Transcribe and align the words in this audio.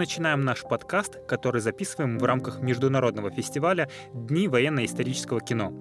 начинаем 0.00 0.40
наш 0.40 0.62
подкаст, 0.62 1.18
который 1.26 1.60
записываем 1.60 2.18
в 2.18 2.24
рамках 2.24 2.62
международного 2.62 3.30
фестиваля 3.30 3.90
«Дни 4.14 4.48
военно-исторического 4.48 5.42
кино». 5.42 5.74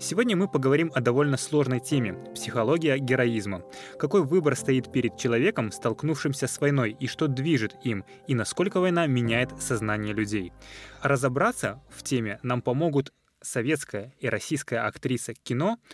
Сегодня 0.00 0.34
мы 0.34 0.48
поговорим 0.48 0.90
о 0.94 1.02
довольно 1.02 1.36
сложной 1.36 1.80
теме– 1.80 2.14
психология 2.34 2.96
героизма. 2.96 3.64
Какой 3.98 4.24
выбор 4.24 4.56
стоит 4.56 4.90
перед 4.90 5.18
человеком, 5.18 5.72
столкнувшимся 5.72 6.46
с 6.46 6.58
войной, 6.58 6.96
и 6.98 7.06
что 7.06 7.28
движет 7.28 7.76
им, 7.84 8.06
и 8.26 8.34
насколько 8.34 8.80
война 8.80 9.06
меняет 9.06 9.50
сознание 9.60 10.14
людей. 10.14 10.54
Разобраться 11.02 11.82
в 11.90 12.02
теме 12.02 12.38
нам 12.42 12.62
помогут 12.62 13.12
советская 13.42 14.14
и 14.20 14.30
российская 14.30 14.86
актриса 14.86 15.34
кино– 15.34 15.76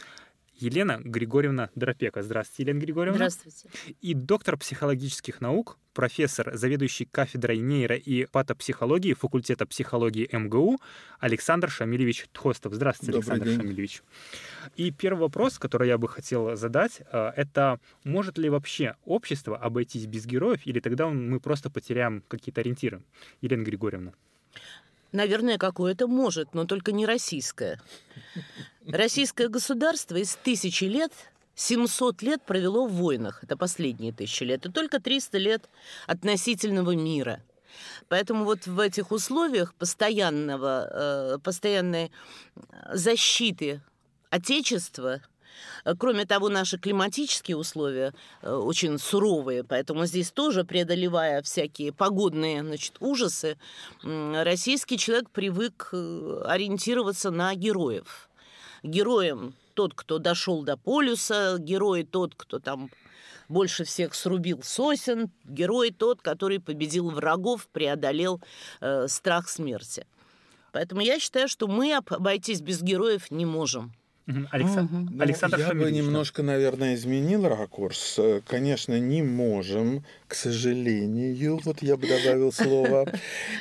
Елена 0.62 1.01
Григорьевна 1.02 1.71
Дропека. 1.75 2.23
Здравствуйте, 2.23 2.62
Елена 2.62 2.80
Григорьевна. 2.80 3.29
Здравствуйте. 3.30 3.69
И 4.01 4.15
доктор 4.15 4.57
психологических 4.57 5.41
наук, 5.41 5.79
профессор, 5.93 6.57
заведующий 6.57 7.05
кафедрой 7.05 7.59
нейро- 7.59 7.98
и 7.98 8.27
патопсихологии 8.27 9.12
факультета 9.15 9.66
психологии 9.66 10.29
МГУ 10.33 10.80
Александр 11.19 11.69
Шамилевич 11.69 12.27
Тхостов. 12.33 12.75
Здравствуйте, 12.75 13.12
Добрый 13.12 13.33
Александр 13.33 13.47
день. 13.47 13.61
Шамилевич. 13.61 14.02
И 14.77 14.91
первый 14.93 15.21
вопрос, 15.21 15.59
который 15.59 15.88
я 15.88 15.98
бы 15.98 16.09
хотел 16.09 16.57
задать, 16.57 17.02
э, 17.13 17.33
это 17.37 17.80
может 18.05 18.38
ли 18.38 18.49
вообще 18.49 18.97
общество 19.05 19.57
обойтись 19.59 20.07
без 20.07 20.27
героев, 20.27 20.60
или 20.65 20.80
тогда 20.80 21.09
мы 21.09 21.41
просто 21.41 21.71
потеряем 21.71 22.23
какие-то 22.29 22.60
ориентиры? 22.60 23.02
Елена 23.41 23.65
Григорьевна. 23.65 24.13
Наверное, 25.12 25.59
какое-то 25.59 26.09
может, 26.09 26.55
но 26.55 26.65
только 26.65 26.93
не 26.93 27.07
российское. 27.07 27.80
Российское 28.87 29.48
государство 29.48 30.16
из 30.16 30.35
тысячи 30.37 30.85
лет 30.85 31.13
700 31.55 32.23
лет 32.23 32.43
провело 32.43 32.87
в 32.87 32.93
войнах. 32.93 33.45
Это 33.45 33.57
последние 33.57 34.13
тысячи 34.13 34.43
лет. 34.43 34.65
И 34.66 34.73
только 34.73 35.01
300 35.01 35.38
лет 35.38 35.68
относительного 36.07 36.96
мира. 36.96 37.43
Поэтому 38.09 38.45
вот 38.45 38.66
в 38.66 38.80
этих 38.80 39.13
условиях 39.13 39.74
постоянного, 39.74 40.88
э, 40.90 41.38
постоянной 41.43 42.10
защиты 42.93 43.80
Отечества 44.30 45.21
Э, 45.21 45.32
Кроме 45.99 46.25
того, 46.25 46.49
наши 46.49 46.79
климатические 46.79 47.57
условия 47.57 48.15
э, 48.43 48.53
очень 48.53 48.99
суровые, 48.99 49.65
поэтому 49.65 50.07
здесь 50.07 50.31
тоже, 50.31 50.65
преодолевая 50.65 51.43
всякие 51.43 51.93
погодные 51.93 52.63
значит, 52.63 52.97
ужасы, 53.01 53.57
российский 54.03 54.99
человек 54.99 55.30
привык 55.30 55.91
э, 55.93 56.43
ориентироваться 56.47 57.30
на 57.30 57.55
героев. 57.55 58.29
Героем 58.83 59.55
тот, 59.75 59.95
кто 59.95 60.19
дошел 60.19 60.63
до 60.63 60.77
полюса, 60.77 61.57
герой 61.59 62.05
тот, 62.05 62.35
кто 62.37 62.59
там 62.59 62.91
больше 63.49 63.85
всех 63.85 64.15
срубил 64.15 64.62
сосен, 64.62 65.31
герой 65.45 65.91
тот, 65.91 66.23
который 66.23 66.59
победил 66.61 67.11
врагов, 67.11 67.69
преодолел 67.69 68.41
э, 68.81 69.06
страх 69.09 69.49
смерти. 69.49 70.06
Поэтому 70.73 71.03
я 71.03 71.21
считаю, 71.21 71.49
что 71.49 71.69
мы 71.69 71.95
об- 71.95 72.12
обойтись 72.12 72.62
без 72.62 72.83
героев 72.83 73.31
не 73.31 73.45
можем. 73.45 73.93
Алекса-. 74.50 74.88
Ну, 74.91 75.22
Александр 75.22 75.59
я 75.59 75.65
бы 75.66 75.71
Шамилевич, 75.71 75.94
да. 75.97 76.03
немножко, 76.03 76.43
наверное, 76.43 76.94
изменил 76.94 77.49
ракурс. 77.49 78.16
Э, 78.19 78.41
Конечно, 78.47 78.99
не 78.99 79.22
можем, 79.22 80.05
к 80.28 80.34
сожалению, 80.34 81.61
вот 81.65 81.83
я 81.83 81.97
бы 81.97 82.06
добавил 82.06 82.53
слово, 82.53 83.12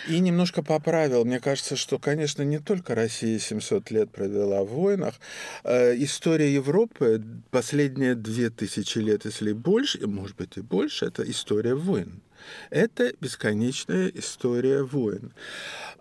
и 0.08 0.19
немножко 0.19 0.63
поправил. 0.63 1.25
Мне 1.25 1.39
кажется, 1.39 1.75
что, 1.75 2.00
конечно, 2.00 2.41
не 2.44 2.59
только 2.59 2.95
Россия 2.95 3.39
700 3.39 3.91
лет 3.91 4.11
провела 4.11 4.63
в 4.63 4.69
войнах. 4.69 5.16
Э, 5.63 5.95
История 5.97 6.53
Европы 6.53 7.22
последние 7.52 8.16
2000 8.16 8.97
лет, 9.00 9.25
если 9.25 9.53
больше, 9.53 10.06
может 10.08 10.35
быть 10.38 10.58
и 10.58 10.61
больше, 10.61 11.06
это 11.06 11.29
история 11.29 11.75
войн. 11.75 12.22
Это 12.69 13.13
бесконечная 13.19 14.12
история 14.16 14.84
войн. 14.84 15.31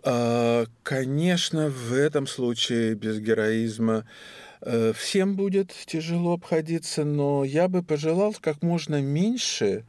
А, 0.03 0.65
Конечно, 0.83 1.69
в 1.69 1.93
этом 1.93 2.27
случае 2.27 2.95
без 2.95 3.19
героизма 3.21 4.05
э, 4.05 4.50
всем 4.95 5.37
будет 5.37 5.73
тяжело 5.87 6.35
обходиться, 6.35 7.05
но 7.05 7.45
я 7.45 7.69
бы 7.69 7.83
пожелал 7.83 8.35
как 8.41 8.63
можно 8.63 9.01
меньше 9.01 9.85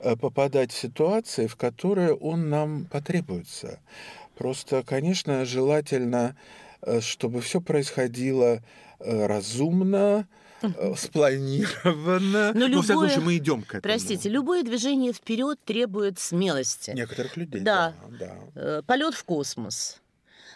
э, 0.00 0.16
попадать 0.16 0.72
в 0.72 0.76
ситуации, 0.78 1.46
в 1.46 1.56
которые 1.56 2.14
он 2.14 2.48
нам 2.48 2.86
потребуется. 2.86 3.80
Просто, 4.36 4.82
конечно, 4.82 5.44
желательно, 5.44 6.36
э, 6.82 7.00
чтобы 7.00 7.40
все 7.40 7.60
происходило 7.60 8.62
э, 9.00 9.26
разумно, 9.26 10.26
э, 10.62 10.94
спланированно. 10.96 12.52
Но 12.54 12.68
Ну, 12.68 12.82
всяком 12.82 13.02
любое- 13.04 13.08
случае, 13.10 13.20
мы 13.24 13.36
идем 13.36 13.62
к 13.62 13.68
этому. 13.74 13.82
Простите, 13.82 14.28
любое 14.28 14.62
движение 14.62 15.12
вперед 15.12 15.58
требует 15.64 16.18
смелости. 16.18 16.90
Некоторых 16.92 17.36
людей. 17.36 17.60
Да. 17.60 17.94
да. 18.18 18.36
Э, 18.54 18.82
Полет 18.86 19.14
в 19.14 19.24
космос. 19.24 20.00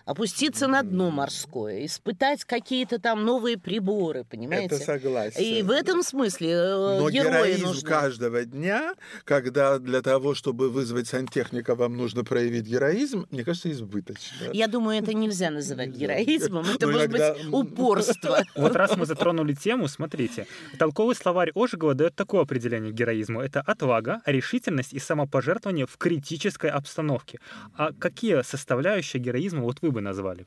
Опуститься 0.08 0.68
на 0.68 0.82
дно 0.82 1.10
морское, 1.10 1.84
испытать 1.84 2.42
какие-то 2.46 2.98
там 2.98 3.26
новые 3.26 3.58
приборы, 3.58 4.24
понимаете? 4.24 4.76
Это 4.76 4.82
согласен. 4.82 5.38
И 5.38 5.60
в 5.60 5.70
этом 5.70 6.02
смысле 6.02 6.48
э, 6.50 6.98
Но 6.98 7.10
герои 7.10 7.28
героизм 7.28 7.66
нужны. 7.66 7.86
каждого 7.86 8.42
дня, 8.46 8.94
когда 9.24 9.78
для 9.78 10.00
того, 10.00 10.34
чтобы 10.34 10.70
вызвать 10.70 11.08
сантехника, 11.08 11.74
вам 11.74 11.98
нужно 11.98 12.24
проявить 12.24 12.64
героизм, 12.64 13.26
мне 13.30 13.44
кажется, 13.44 13.70
избыточно. 13.70 14.46
Я 14.54 14.66
думаю, 14.66 14.98
это 15.02 15.12
нельзя 15.12 15.50
называть 15.50 15.90
героизмом, 15.90 16.64
это 16.64 16.86
Ну, 16.86 16.92
может 16.92 17.10
иногда- 17.10 17.34
быть 17.34 17.52
упорство. 17.52 18.42
Вот 18.56 18.76
раз 18.76 18.96
мы 18.96 19.04
затронули 19.04 19.52
тему, 19.52 19.88
смотрите. 19.88 20.46
Толковый 20.78 21.16
словарь 21.16 21.52
Ожегова 21.54 21.92
дает 21.92 22.14
такое 22.14 22.40
определение 22.40 22.92
героизму. 22.92 23.42
Это 23.42 23.60
отвага, 23.60 24.22
решительность 24.24 24.94
и 24.94 24.98
самопожертвование 25.00 25.84
в 25.86 25.98
критической 25.98 26.70
обстановке. 26.70 27.40
А 27.76 27.92
какие 27.92 28.40
составляющие 28.40 29.22
героизма 29.22 29.60
вот 29.64 29.82
вы 29.82 29.90
бы 29.90 29.97
назвали? 30.00 30.46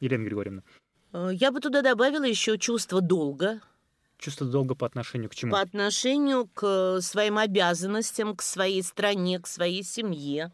Елена 0.00 0.24
Григорьевна, 0.24 0.62
Э, 1.12 1.30
Я 1.32 1.50
бы 1.50 1.60
туда 1.60 1.82
добавила 1.82 2.24
еще 2.24 2.58
чувство 2.58 3.00
долга 3.00 3.60
чувство 4.18 4.46
долга 4.46 4.74
по 4.74 4.84
отношению 4.86 5.30
к 5.30 5.34
чему? 5.34 5.52
по 5.52 5.60
отношению 5.60 6.46
к 6.52 6.66
э, 6.66 7.00
своим 7.00 7.38
обязанностям, 7.38 8.34
к 8.36 8.42
своей 8.42 8.82
стране, 8.82 9.38
к 9.38 9.46
своей 9.46 9.82
семье. 9.84 10.50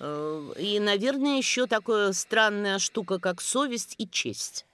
Э, 0.00 0.52
И, 0.58 0.78
наверное, 0.80 1.36
еще 1.38 1.66
такая 1.66 2.12
странная 2.12 2.78
штука, 2.78 3.18
как 3.18 3.40
совесть 3.40 3.94
и 3.98 4.08
честь. 4.08 4.64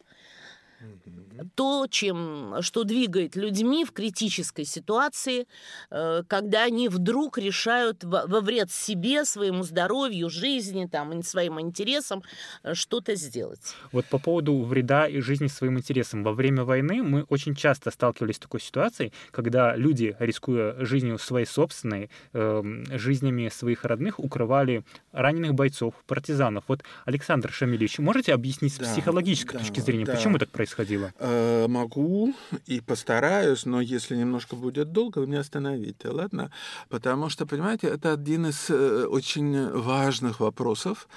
То, 1.54 1.86
чем, 1.88 2.56
что 2.60 2.84
двигает 2.84 3.36
людьми 3.36 3.84
в 3.84 3.92
критической 3.92 4.64
ситуации, 4.64 5.46
э, 5.90 6.22
когда 6.26 6.64
они 6.64 6.88
вдруг 6.88 7.38
решают 7.38 8.04
во, 8.04 8.40
вред 8.40 8.70
себе, 8.70 9.24
своему 9.24 9.62
здоровью, 9.62 10.30
жизни, 10.30 10.86
там, 10.86 11.12
и 11.12 11.22
своим 11.22 11.60
интересам 11.60 12.22
э, 12.62 12.74
что-то 12.74 13.14
сделать. 13.14 13.74
Вот 13.92 14.06
по 14.06 14.18
поводу 14.18 14.62
вреда 14.62 15.06
и 15.06 15.20
жизни 15.20 15.46
своим 15.48 15.78
интересам. 15.78 16.22
Во 16.24 16.32
время 16.32 16.64
войны 16.64 17.02
мы 17.02 17.22
очень 17.28 17.54
часто 17.54 17.90
сталкивались 17.90 18.36
с 18.36 18.38
такой 18.38 18.60
ситуацией, 18.60 19.12
когда 19.30 19.76
люди, 19.76 20.16
рискуя 20.18 20.84
жизнью 20.84 21.18
своей 21.18 21.46
собственной, 21.46 22.10
эм, 22.32 22.84
жизнями 22.98 23.48
своих 23.48 23.84
родных, 23.84 24.18
укрывали 24.18 24.84
раненых 25.12 25.54
бойцов, 25.54 25.94
партизанов. 26.06 26.64
Вот, 26.68 26.82
Александр 27.04 27.50
Шамилевич, 27.50 27.98
можете 27.98 28.32
объяснить 28.34 28.74
с 28.74 28.78
Да, 28.78 28.84
психологической 28.92 29.54
да, 29.54 29.58
точки 29.60 29.80
зрения, 29.80 30.04
да. 30.04 30.14
почему 30.14 30.38
так 30.38 30.50
происходило? 30.74 31.12
Э, 31.18 31.66
Могу 31.68 32.34
и 32.66 32.80
постараюсь, 32.80 33.66
но 33.66 33.80
если 33.80 34.16
немножко 34.16 34.56
будет 34.56 34.92
долго, 34.92 35.18
вы 35.20 35.26
меня 35.26 35.40
остановите, 35.40 36.08
ладно? 36.08 36.50
Потому 36.88 37.28
что, 37.30 37.46
понимаете, 37.46 37.88
это 37.88 38.12
один 38.12 38.46
из 38.46 38.70
э, 38.70 39.06
очень 39.06 39.70
важных 39.70 40.40
вопросов, 40.40 41.08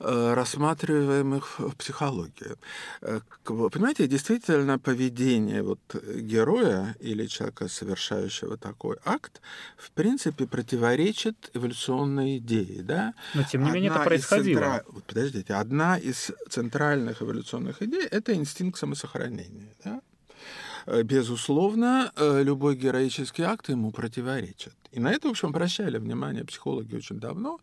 э, 0.00 0.34
рассматриваемых 0.34 1.58
в 1.58 1.74
психологии. 1.76 2.56
Э, 3.02 3.20
Понимаете, 3.44 4.06
действительно, 4.06 4.78
поведение 4.78 5.62
вот 5.62 5.80
героя 6.16 6.94
или 7.00 7.26
человека, 7.26 7.68
совершающего 7.68 8.56
такой 8.56 8.96
акт, 9.04 9.40
в 9.76 9.90
принципе, 9.92 10.46
противоречит 10.46 11.50
эволюционной 11.54 12.36
идее, 12.38 12.82
да? 12.82 13.14
Но 13.34 13.42
тем 13.44 13.64
не 13.64 13.70
менее 13.70 13.90
это 13.90 14.00
Одна 14.02 14.14
из 14.14 14.26
происходило. 14.26 14.60
центра- 14.60 14.84
вот 14.88 15.04
Подождите, 15.04 15.54
одна 15.54 15.96
из 15.98 16.30
центральных 16.50 17.22
эволюционных 17.22 17.82
идей– 17.82 18.06
это 18.10 18.34
инстинкт 18.34 18.78
самосохранения. 18.78 18.97
Да? 19.84 20.00
Э, 20.86 21.02
Безусловно, 21.02 22.12
э, 22.16 22.42
любой 22.42 22.76
героический 22.76 23.42
акт 23.42 23.68
ему 23.68 23.90
противоречит. 23.90 24.74
И 24.92 25.00
на 25.00 25.12
это, 25.12 25.28
в 25.28 25.30
общем, 25.30 25.48
обращали 25.48 25.98
внимание 25.98 26.44
психологи 26.44 26.94
очень 26.94 27.20
давно. 27.20 27.60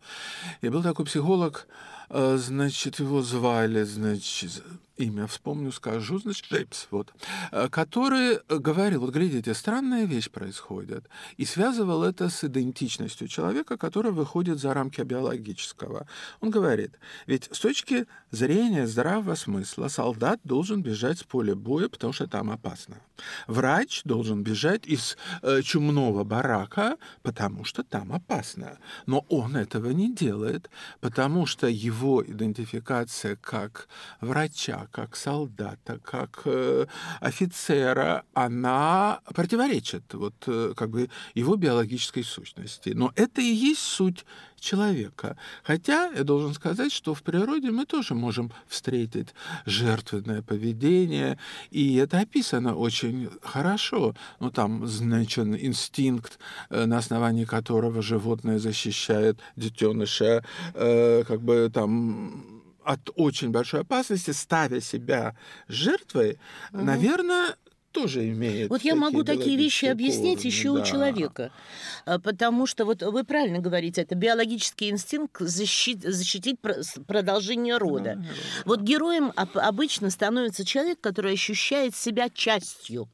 И 0.60 0.68
был 0.68 0.82
такой 0.82 1.04
психолог, 1.06 1.66
э, 2.08 2.36
значит, 2.36 3.00
его 3.00 3.22
звали, 3.22 3.82
значит, 3.82 4.62
имя 4.96 5.26
вспомню, 5.26 5.72
скажу, 5.72 6.18
значит, 6.18 6.46
Джеймс, 6.46 6.86
вот, 6.90 7.12
э, 7.52 7.68
который 7.68 8.38
говорил, 8.48 9.00
вот 9.00 9.12
глядите, 9.12 9.54
странная 9.54 10.04
вещь 10.04 10.30
происходит, 10.30 11.08
и 11.36 11.44
связывал 11.44 12.04
это 12.04 12.28
с 12.28 12.44
идентичностью 12.44 13.28
человека, 13.28 13.76
который 13.76 14.12
выходит 14.12 14.58
за 14.58 14.72
рамки 14.72 15.00
биологического. 15.02 16.06
Он 16.40 16.50
говорит, 16.50 16.98
ведь 17.26 17.48
с 17.52 17.58
точки 17.58 18.06
зрения 18.30 18.86
здравого 18.86 19.34
смысла 19.34 19.88
солдат 19.88 20.40
должен 20.44 20.82
бежать 20.82 21.18
с 21.18 21.24
поля 21.24 21.54
боя, 21.54 21.88
потому 21.88 22.12
что 22.12 22.26
там 22.26 22.50
опасно. 22.50 22.96
Врач 23.46 24.02
должен 24.04 24.42
бежать 24.42 24.86
из 24.86 25.16
э, 25.42 25.62
чумного 25.62 26.24
барака, 26.24 26.96
потому 27.26 27.64
что 27.64 27.82
там 27.82 28.12
опасно. 28.12 28.78
Но 29.06 29.26
он 29.28 29.56
этого 29.56 29.90
не 29.90 30.14
делает, 30.14 30.70
потому 31.00 31.44
что 31.46 31.66
его 31.66 32.22
идентификация 32.22 33.34
как 33.34 33.88
врача, 34.20 34.86
как 34.92 35.16
солдата, 35.16 35.98
как 36.04 36.42
э, 36.44 36.86
офицера, 37.20 38.22
она 38.32 39.18
противоречит 39.34 40.14
вот 40.14 40.34
э, 40.46 40.74
как 40.76 40.90
бы 40.90 41.10
его 41.34 41.56
биологической 41.56 42.22
сущности. 42.22 42.90
Но 42.90 43.10
это 43.16 43.40
и 43.40 43.70
есть 43.70 43.82
суть 43.82 44.24
человека. 44.58 45.36
Хотя 45.62 46.10
я 46.12 46.24
должен 46.24 46.54
сказать, 46.54 46.92
что 46.92 47.14
в 47.14 47.22
природе 47.22 47.70
мы 47.70 47.86
тоже 47.86 48.14
можем 48.14 48.52
встретить 48.66 49.28
жертвенное 49.64 50.42
поведение, 50.42 51.38
и 51.70 51.96
это 51.96 52.20
описано 52.20 52.74
очень 52.76 53.30
хорошо. 53.42 54.14
Ну, 54.40 54.50
там 54.50 54.86
значен 54.86 55.56
инстинкт, 55.56 56.38
э, 56.70 56.86
на 56.86 56.98
основании 56.98 57.44
которого 57.44 58.02
животное 58.02 58.58
защищает 58.58 59.38
детеныша, 59.56 60.44
э, 60.74 61.24
как 61.26 61.42
бы 61.42 61.70
там 61.72 62.62
от 62.84 63.10
очень 63.16 63.50
большой 63.50 63.80
опасности, 63.80 64.30
ставя 64.30 64.80
себя 64.80 65.34
жертвой, 65.68 66.38
угу. 66.72 66.84
наверное, 66.84 67.56
тоже 67.96 68.28
имеет. 68.28 68.70
Вот 68.70 68.82
я 68.82 68.94
могу 68.94 69.24
такие 69.24 69.56
вещи 69.56 69.86
объяснить 69.86 70.38
корни, 70.38 70.46
еще 70.46 70.74
да. 70.74 70.80
у 70.80 70.84
человека, 70.84 71.52
а, 72.04 72.18
потому 72.18 72.66
что 72.66 72.84
вот 72.84 73.02
вы 73.02 73.24
правильно 73.24 73.58
говорите, 73.58 74.02
это 74.02 74.14
биологический 74.14 74.90
инстинкт 74.90 75.40
защит, 75.40 76.02
защитить 76.02 76.58
продолжение 77.06 77.78
рода. 77.78 78.16
Да, 78.16 78.24
вот 78.64 78.80
героем 78.80 79.32
обычно 79.34 80.10
становится 80.10 80.64
человек, 80.64 81.00
который 81.00 81.32
ощущает 81.32 81.96
себя 81.96 82.28
частью 82.28 83.08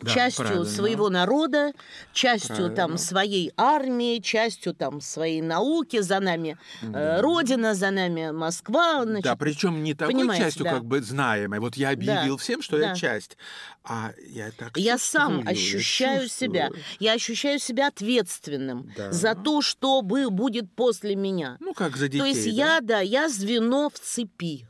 да, 0.00 0.10
частью 0.10 0.44
правильно. 0.44 0.64
своего 0.64 1.08
народа, 1.08 1.72
частью 2.12 2.48
правильно. 2.56 2.76
там 2.76 2.98
своей 2.98 3.52
армии, 3.56 4.18
частью 4.18 4.74
там 4.74 5.00
своей 5.00 5.42
науки, 5.42 6.00
за 6.00 6.20
нами 6.20 6.58
э, 6.82 6.86
да. 6.86 7.16
э, 7.16 7.20
Родина, 7.20 7.74
за 7.74 7.90
нами 7.90 8.30
Москва. 8.30 9.04
Значит, 9.04 9.24
да, 9.24 9.36
причем 9.36 9.82
не 9.82 9.94
такой 9.94 10.36
частью, 10.36 10.64
да. 10.64 10.74
как 10.74 10.84
бы 10.84 11.00
знаемой. 11.00 11.60
Вот 11.60 11.76
я 11.76 11.90
объявил 11.90 12.36
да. 12.36 12.42
всем, 12.42 12.62
что 12.62 12.78
да. 12.78 12.88
я 12.88 12.94
часть, 12.94 13.36
а 13.84 14.12
я 14.28 14.50
так. 14.50 14.76
Я 14.76 14.98
сам 14.98 15.46
ощущаю 15.46 16.22
я 16.22 16.28
себя, 16.28 16.70
я 16.98 17.12
ощущаю 17.12 17.58
себя 17.58 17.88
ответственным 17.88 18.92
да. 18.96 19.12
за 19.12 19.34
то, 19.34 19.62
что 19.62 20.02
будет 20.02 20.72
после 20.74 21.16
меня. 21.16 21.56
Ну 21.60 21.74
как 21.74 21.96
за 21.96 22.08
детей. 22.08 22.20
То 22.20 22.26
есть 22.26 22.44
да? 22.44 22.50
я, 22.50 22.80
да, 22.80 23.00
я 23.00 23.28
звено 23.28 23.90
в 23.90 23.98
цепи 23.98 24.66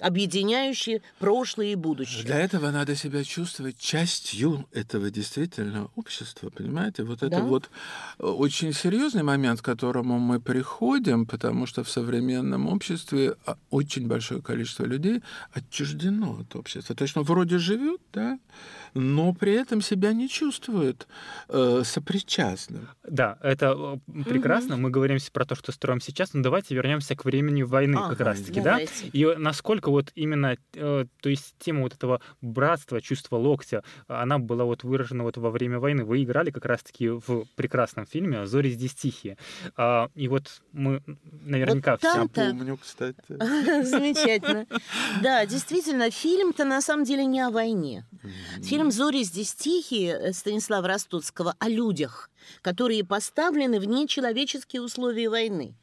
объединяющие 0.00 1.02
прошлое 1.18 1.72
и 1.72 1.74
будущее. 1.74 2.24
Для 2.24 2.40
этого 2.40 2.70
надо 2.70 2.96
себя 2.96 3.24
чувствовать 3.24 3.78
частью 3.78 4.66
этого 4.72 5.10
действительно 5.10 5.90
общества, 5.96 6.50
понимаете? 6.50 7.04
Вот 7.04 7.22
это 7.22 7.36
да? 7.36 7.40
вот 7.40 7.70
э, 8.18 8.24
очень 8.24 8.72
серьезный 8.72 9.22
момент, 9.22 9.60
к 9.60 9.64
которому 9.64 10.18
мы 10.18 10.40
приходим, 10.40 11.26
потому 11.26 11.66
что 11.66 11.84
в 11.84 11.90
современном 11.90 12.68
обществе 12.68 13.36
а, 13.46 13.56
очень 13.70 14.06
большое 14.08 14.40
количество 14.40 14.84
людей 14.84 15.22
отчуждено 15.52 16.40
от 16.40 16.56
общества. 16.56 16.94
То 16.94 17.02
есть, 17.02 17.14
ну, 17.16 17.22
вроде 17.22 17.58
живет, 17.58 18.00
да, 18.12 18.38
но 18.94 19.32
при 19.32 19.52
этом 19.52 19.80
себя 19.80 20.12
не 20.12 20.28
чувствует 20.28 21.06
э, 21.48 21.82
сопричастным. 21.84 22.88
Да, 23.08 23.38
это 23.42 23.98
э, 24.06 24.22
прекрасно. 24.24 24.74
Угу. 24.74 24.82
Мы 24.82 24.90
говорим 24.90 25.18
про 25.32 25.44
то, 25.44 25.54
что 25.54 25.72
строим 25.72 26.00
сейчас, 26.00 26.34
но 26.34 26.42
давайте 26.42 26.74
вернемся 26.74 27.16
к 27.16 27.24
времени 27.24 27.62
войны 27.62 27.96
ага, 27.96 28.10
как 28.10 28.20
раз-таки, 28.20 28.60
да? 28.60 28.80
И 29.12 29.24
насколько 29.36 29.90
вот 29.90 30.12
именно, 30.14 30.56
э, 30.74 31.06
то 31.20 31.28
есть 31.28 31.54
тема 31.58 31.82
вот 31.82 31.94
этого 31.94 32.20
братства, 32.40 33.00
чувства 33.00 33.36
локтя, 33.36 33.82
она 34.08 34.38
была 34.38 34.64
вот 34.64 34.84
выражена 34.84 35.24
вот 35.24 35.36
во 35.36 35.50
время 35.50 35.78
войны. 35.78 36.04
Вы 36.04 36.22
играли 36.22 36.50
как 36.50 36.64
раз-таки 36.64 37.08
в 37.08 37.44
прекрасном 37.56 38.06
фильме 38.06 38.46
«Зори 38.46 38.70
здесь 38.70 38.94
тихие». 38.94 39.36
А, 39.76 40.08
и 40.14 40.28
вот 40.28 40.62
мы 40.72 41.02
наверняка 41.22 41.92
вот 41.92 42.00
все... 42.00 42.28
помню, 42.28 42.76
кстати. 42.76 43.16
Замечательно. 43.28 44.66
Да, 45.22 45.46
действительно, 45.46 46.10
фильм-то 46.10 46.64
на 46.64 46.80
самом 46.80 47.04
деле 47.04 47.24
не 47.24 47.40
о 47.40 47.50
войне. 47.50 48.04
Фильм 48.62 48.81
Фильм 48.82 48.90
«Зори 48.90 49.22
здесь 49.22 49.54
тихие» 49.54 50.18
э, 50.18 50.32
Станислава 50.32 50.88
Ростоцкого 50.88 51.54
о 51.60 51.68
людях, 51.68 52.28
которые 52.62 53.04
поставлены 53.04 53.78
в 53.78 53.84
нечеловеческие 53.84 54.82
условия 54.82 55.28
войны. 55.28 55.76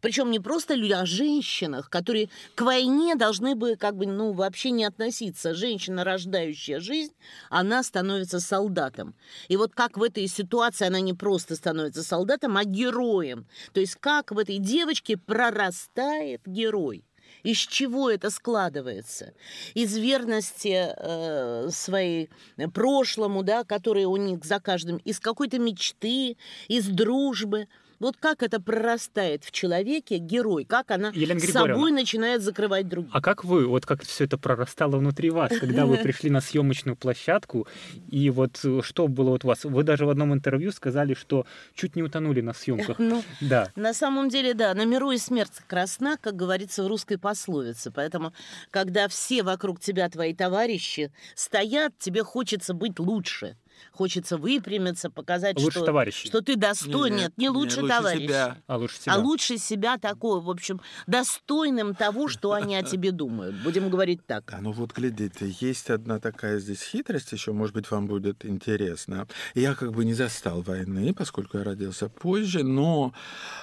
Причем 0.00 0.32
не 0.32 0.40
просто 0.40 0.74
люди, 0.74 0.90
а 0.90 1.06
женщинах, 1.06 1.88
которые 1.88 2.28
к 2.56 2.62
войне 2.62 3.14
должны 3.14 3.54
бы 3.54 3.76
как 3.76 3.94
бы, 3.94 4.06
ну, 4.06 4.32
вообще 4.32 4.72
не 4.72 4.84
относиться. 4.84 5.54
Женщина, 5.54 6.02
рождающая 6.02 6.80
жизнь, 6.80 7.12
она 7.50 7.84
становится 7.84 8.40
солдатом. 8.40 9.14
И 9.46 9.56
вот 9.56 9.72
как 9.72 9.96
в 9.96 10.02
этой 10.02 10.26
ситуации 10.26 10.88
она 10.88 10.98
не 10.98 11.14
просто 11.14 11.54
становится 11.54 12.02
солдатом, 12.02 12.56
а 12.56 12.64
героем. 12.64 13.46
То 13.72 13.78
есть 13.78 13.94
как 14.00 14.32
в 14.32 14.38
этой 14.38 14.58
девочке 14.58 15.16
прорастает 15.16 16.40
герой. 16.46 17.04
Из 17.42 17.58
чего 17.58 18.10
это 18.10 18.30
складывается? 18.30 19.32
Из 19.74 19.96
верности 19.96 20.94
э, 20.96 21.68
своей 21.70 22.30
прошлому, 22.74 23.42
да, 23.42 23.64
которая 23.64 24.06
у 24.06 24.16
них 24.16 24.44
за 24.44 24.60
каждым, 24.60 24.98
из 24.98 25.20
какой-то 25.20 25.58
мечты, 25.58 26.36
из 26.68 26.86
дружбы. 26.86 27.68
Вот 28.00 28.16
как 28.16 28.42
это 28.42 28.60
прорастает 28.60 29.44
в 29.44 29.50
человеке 29.50 30.16
герой, 30.16 30.64
как 30.64 30.90
она 30.90 31.10
Елена 31.14 31.38
с 31.38 31.52
собой 31.52 31.92
начинает 31.92 32.42
закрывать 32.42 32.88
других. 32.88 33.10
А 33.12 33.20
как 33.20 33.44
вы, 33.44 33.66
вот 33.66 33.84
как 33.84 34.02
все 34.02 34.24
это 34.24 34.38
прорастало 34.38 34.96
внутри 34.96 35.28
вас, 35.28 35.52
когда 35.60 35.84
вы 35.84 35.96
пришли 36.02 36.30
на 36.30 36.40
съемочную 36.40 36.96
площадку, 36.96 37.68
и 38.08 38.30
вот 38.30 38.58
э, 38.64 38.80
что 38.82 39.06
было 39.06 39.30
вот 39.30 39.44
у 39.44 39.48
вас? 39.48 39.64
Вы 39.64 39.82
даже 39.82 40.06
в 40.06 40.10
одном 40.10 40.32
интервью 40.32 40.72
сказали, 40.72 41.12
что 41.12 41.44
чуть 41.74 41.94
не 41.94 42.02
утонули 42.02 42.40
на 42.40 42.54
съемках. 42.54 42.98
Ну, 43.10 43.24
да. 43.40 43.72
На 43.74 43.92
самом 43.92 44.28
деле, 44.28 44.54
да, 44.54 44.72
на 44.72 44.84
миру 44.84 45.10
и 45.10 45.18
смерть 45.18 45.62
красна, 45.66 46.16
как 46.16 46.36
говорится 46.36 46.84
в 46.84 46.86
русской 46.86 47.18
пословице. 47.18 47.90
Поэтому, 47.90 48.32
когда 48.70 49.08
все 49.08 49.42
вокруг 49.42 49.80
тебя 49.80 50.08
твои 50.08 50.32
товарищи 50.32 51.12
стоят, 51.34 51.92
тебе 51.98 52.22
хочется 52.22 52.72
быть 52.72 53.00
лучше 53.00 53.56
хочется 53.92 54.36
выпрямиться, 54.36 55.10
показать, 55.10 55.58
лучше 55.58 55.78
что, 55.78 55.86
товарищи. 55.86 56.26
что 56.26 56.40
ты 56.40 56.56
достоин. 56.56 57.14
Нет, 57.14 57.22
нет 57.22 57.38
не 57.38 57.48
лучше, 57.48 57.76
не 57.76 57.82
лучше 57.82 57.94
товарища. 57.94 58.24
Себя. 58.24 58.56
А 58.66 58.76
лучше 58.76 59.00
себя. 59.00 59.14
А 59.14 59.18
лучше 59.18 59.58
себя 59.58 59.98
такой, 59.98 60.40
в 60.40 60.50
общем, 60.50 60.80
достойным 61.06 61.94
того, 61.94 62.28
что 62.28 62.52
они 62.52 62.76
о 62.76 62.82
тебе 62.82 63.12
думают. 63.12 63.56
Будем 63.62 63.90
говорить 63.90 64.24
так. 64.26 64.44
Да, 64.50 64.58
ну 64.60 64.72
вот 64.72 64.92
глядите, 64.92 65.54
есть 65.60 65.90
одна 65.90 66.18
такая 66.18 66.58
здесь 66.58 66.82
хитрость, 66.82 67.32
еще, 67.32 67.52
может 67.52 67.74
быть, 67.74 67.90
вам 67.90 68.06
будет 68.06 68.44
интересно. 68.44 69.26
Я 69.54 69.74
как 69.74 69.92
бы 69.92 70.04
не 70.04 70.14
застал 70.14 70.62
войны, 70.62 71.14
поскольку 71.14 71.58
я 71.58 71.64
родился 71.64 72.08
позже, 72.08 72.64
но 72.64 73.12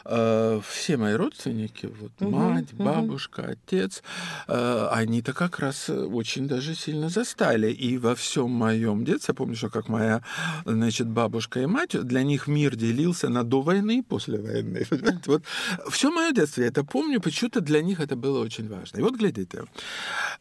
э, 0.05 0.61
все 0.67 0.97
мои 0.97 1.13
родственники, 1.13 1.87
вот 1.99 2.11
угу, 2.19 2.29
мать, 2.31 2.73
бабушка, 2.73 3.41
угу. 3.41 3.51
отец, 3.51 4.03
э, 4.47 4.87
они-то 4.91 5.33
как 5.33 5.59
раз 5.59 5.89
очень 5.89 6.47
даже 6.47 6.75
сильно 6.75 7.09
застали. 7.09 7.71
И 7.71 7.97
во 7.97 8.15
всем 8.15 8.49
моем 8.51 9.03
детстве, 9.03 9.33
я 9.33 9.35
помню, 9.35 9.55
что 9.55 9.69
как 9.69 9.89
моя 9.89 10.06
моя, 10.07 10.21
значит, 10.65 11.07
бабушка 11.07 11.59
и 11.59 11.65
мать, 11.65 12.07
для 12.07 12.23
них 12.23 12.47
мир 12.47 12.75
делился 12.75 13.29
на 13.29 13.43
до 13.43 13.61
войны 13.61 13.99
и 13.99 14.01
после 14.01 14.39
войны. 14.39 14.85
Вот 15.27 15.43
все 15.89 16.11
мое 16.11 16.31
детство 16.31 16.61
я 16.61 16.67
это 16.67 16.83
помню, 16.83 17.21
почему-то 17.21 17.61
для 17.61 17.81
них 17.81 17.99
это 17.99 18.15
было 18.15 18.39
очень 18.39 18.69
важно. 18.69 18.99
И 18.99 19.01
вот 19.01 19.15
глядите, 19.15 19.63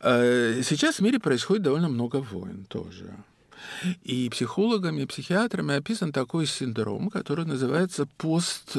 э, 0.01 0.63
сейчас 0.63 0.97
в 0.97 1.03
мире 1.03 1.19
происходит 1.19 1.63
довольно 1.63 1.89
много 1.89 2.17
войн 2.17 2.65
тоже. 2.69 3.15
И 4.05 4.29
психологами, 4.31 5.03
и 5.03 5.07
психиатрами 5.07 5.75
описан 5.75 6.13
такой 6.13 6.47
синдром, 6.47 7.11
который 7.11 7.45
называется 7.47 8.07
пост 8.17 8.77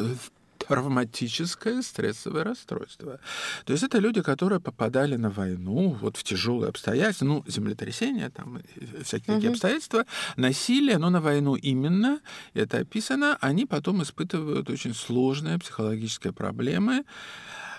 травматическое 0.68 1.82
стрессовое 1.82 2.44
расстройство. 2.44 3.20
То 3.66 3.74
есть 3.74 3.84
это 3.84 4.00
люди, 4.00 4.22
которые 4.22 4.60
попадали 4.60 5.16
на 5.16 5.30
войну, 5.30 5.98
вот 6.02 6.18
в 6.18 6.24
тяжелые 6.24 6.70
обстоятельства, 6.70 7.26
ну, 7.26 7.44
землетрясения, 7.48 8.30
там, 8.30 8.62
всякие 9.04 9.34
угу. 9.34 9.36
такие 9.36 9.52
обстоятельства, 9.52 10.06
насилие, 10.36 10.98
но 10.98 11.10
на 11.10 11.22
войну 11.22 11.56
именно, 11.56 12.20
это 12.54 12.80
описано, 12.80 13.38
они 13.42 13.66
потом 13.66 14.04
испытывают 14.04 14.70
очень 14.70 14.94
сложные 14.94 15.60
психологические 15.60 16.34
проблемы. 16.34 17.04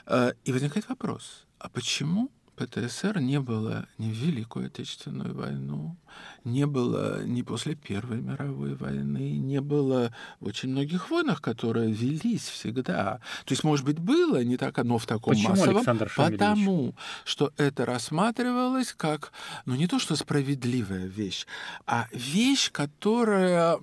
Э, 0.07 0.33
и 0.45 0.53
возникает 0.53 0.89
вопрос, 0.89 1.47
а 1.59 1.69
почему 1.69 2.31
ПТСР 2.57 3.21
не 3.21 3.41
было 3.41 3.87
ни 3.99 4.11
в 4.11 4.15
Великую 4.15 4.67
Отечественную 4.67 5.35
войну, 5.35 5.97
не 6.45 6.67
было 6.67 7.25
ни 7.25 7.43
после 7.43 7.75
Первой 7.75 8.21
мировой 8.21 8.75
войны, 8.75 9.39
не 9.39 9.61
было 9.61 10.13
в 10.41 10.47
очень 10.47 10.71
многих 10.71 11.11
войнах, 11.11 11.41
которые 11.41 11.93
велись 11.93 12.49
всегда. 12.49 13.21
То 13.45 13.53
есть, 13.53 13.65
может 13.65 13.85
быть, 13.85 13.99
было 13.99 14.43
не 14.43 14.57
так, 14.57 14.79
но 14.85 14.99
в 14.99 15.07
таком 15.07 15.35
Почему, 15.35 15.51
массовом, 15.51 15.77
Александр 15.77 16.13
потому 16.17 16.95
что 17.25 17.53
это 17.57 17.85
рассматривалось 17.85 18.95
как, 18.97 19.33
ну 19.67 19.75
не 19.75 19.87
то 19.87 19.99
что 19.99 20.17
справедливая 20.17 21.07
вещь, 21.07 21.47
а 21.87 22.07
вещь, 22.13 22.71
которая, 22.71 23.79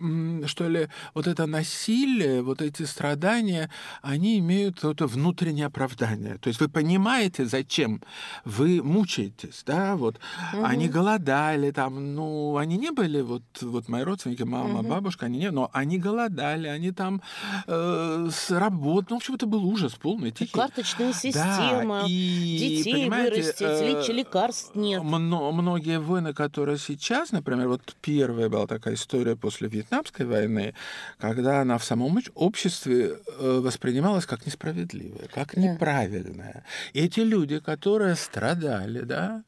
что 0.48 0.68
ли, 0.68 0.90
вот 1.14 1.28
это 1.28 1.46
насилие, 1.46 2.42
вот 2.42 2.62
эти 2.62 2.84
страдания, 2.84 3.70
они 4.02 4.40
имеют 4.40 4.84
это 4.84 5.08
внутреннее 5.08 5.68
оправдание. 5.68 6.38
То 6.38 6.48
есть 6.48 6.60
вы 6.60 6.70
понимаете, 6.70 7.46
зачем 7.46 8.02
вы 8.44 8.82
мучаетесь, 8.82 9.64
да, 9.66 9.96
вот 9.96 10.20
они 10.54 10.88
голодали 10.88 11.72
там, 11.72 12.15
ну, 12.16 12.58
они 12.58 12.78
не 12.78 12.92
были, 12.92 13.22
вот, 13.22 13.44
вот 13.62 13.88
мои 13.90 14.04
родственники, 14.04 14.44
мама, 14.44 14.82
бабушка, 14.84 15.26
они 15.28 15.40
не, 15.40 15.52
но 15.52 15.70
они 15.74 15.98
голодали, 16.00 16.68
они 16.68 16.92
там 16.92 17.22
э, 17.68 18.30
с 18.32 18.52
работ, 18.52 19.06
ну, 19.10 19.16
в 19.16 19.20
общем, 19.20 19.36
это 19.36 19.46
был 19.46 19.66
ужас 19.66 19.94
полный, 19.94 20.32
тихий. 20.32 20.54
Карточная 20.54 21.12
Да, 21.12 21.20
система, 21.20 22.04
и, 22.08 22.58
детей 22.60 23.10
вырастить, 23.10 23.62
э, 23.62 23.92
лечи- 23.92 24.14
лекарств 24.14 24.76
нет. 24.76 25.04
мно- 25.04 25.52
многие 25.52 26.00
войны, 26.00 26.34
которые 26.34 26.78
сейчас, 26.78 27.32
например, 27.32 27.68
вот 27.68 27.82
первая 28.02 28.50
была 28.50 28.68
такая 28.68 28.94
история 28.96 29.36
после 29.36 29.68
Вьетнамской 29.68 30.26
войны, 30.26 30.74
когда 31.18 31.62
она 31.62 31.78
в 31.78 31.84
самом 31.84 32.18
обществе 32.36 33.18
э, 33.40 33.60
воспринималась 33.64 34.26
как 34.26 34.46
несправедливая, 34.46 35.28
как 35.34 35.54
Да. 35.56 35.62
неправильная. 35.62 36.64
И 36.94 37.00
эти 37.02 37.20
люди, 37.20 37.60
которые 37.60 38.16
страдали, 38.16 39.02
да, 39.02 39.44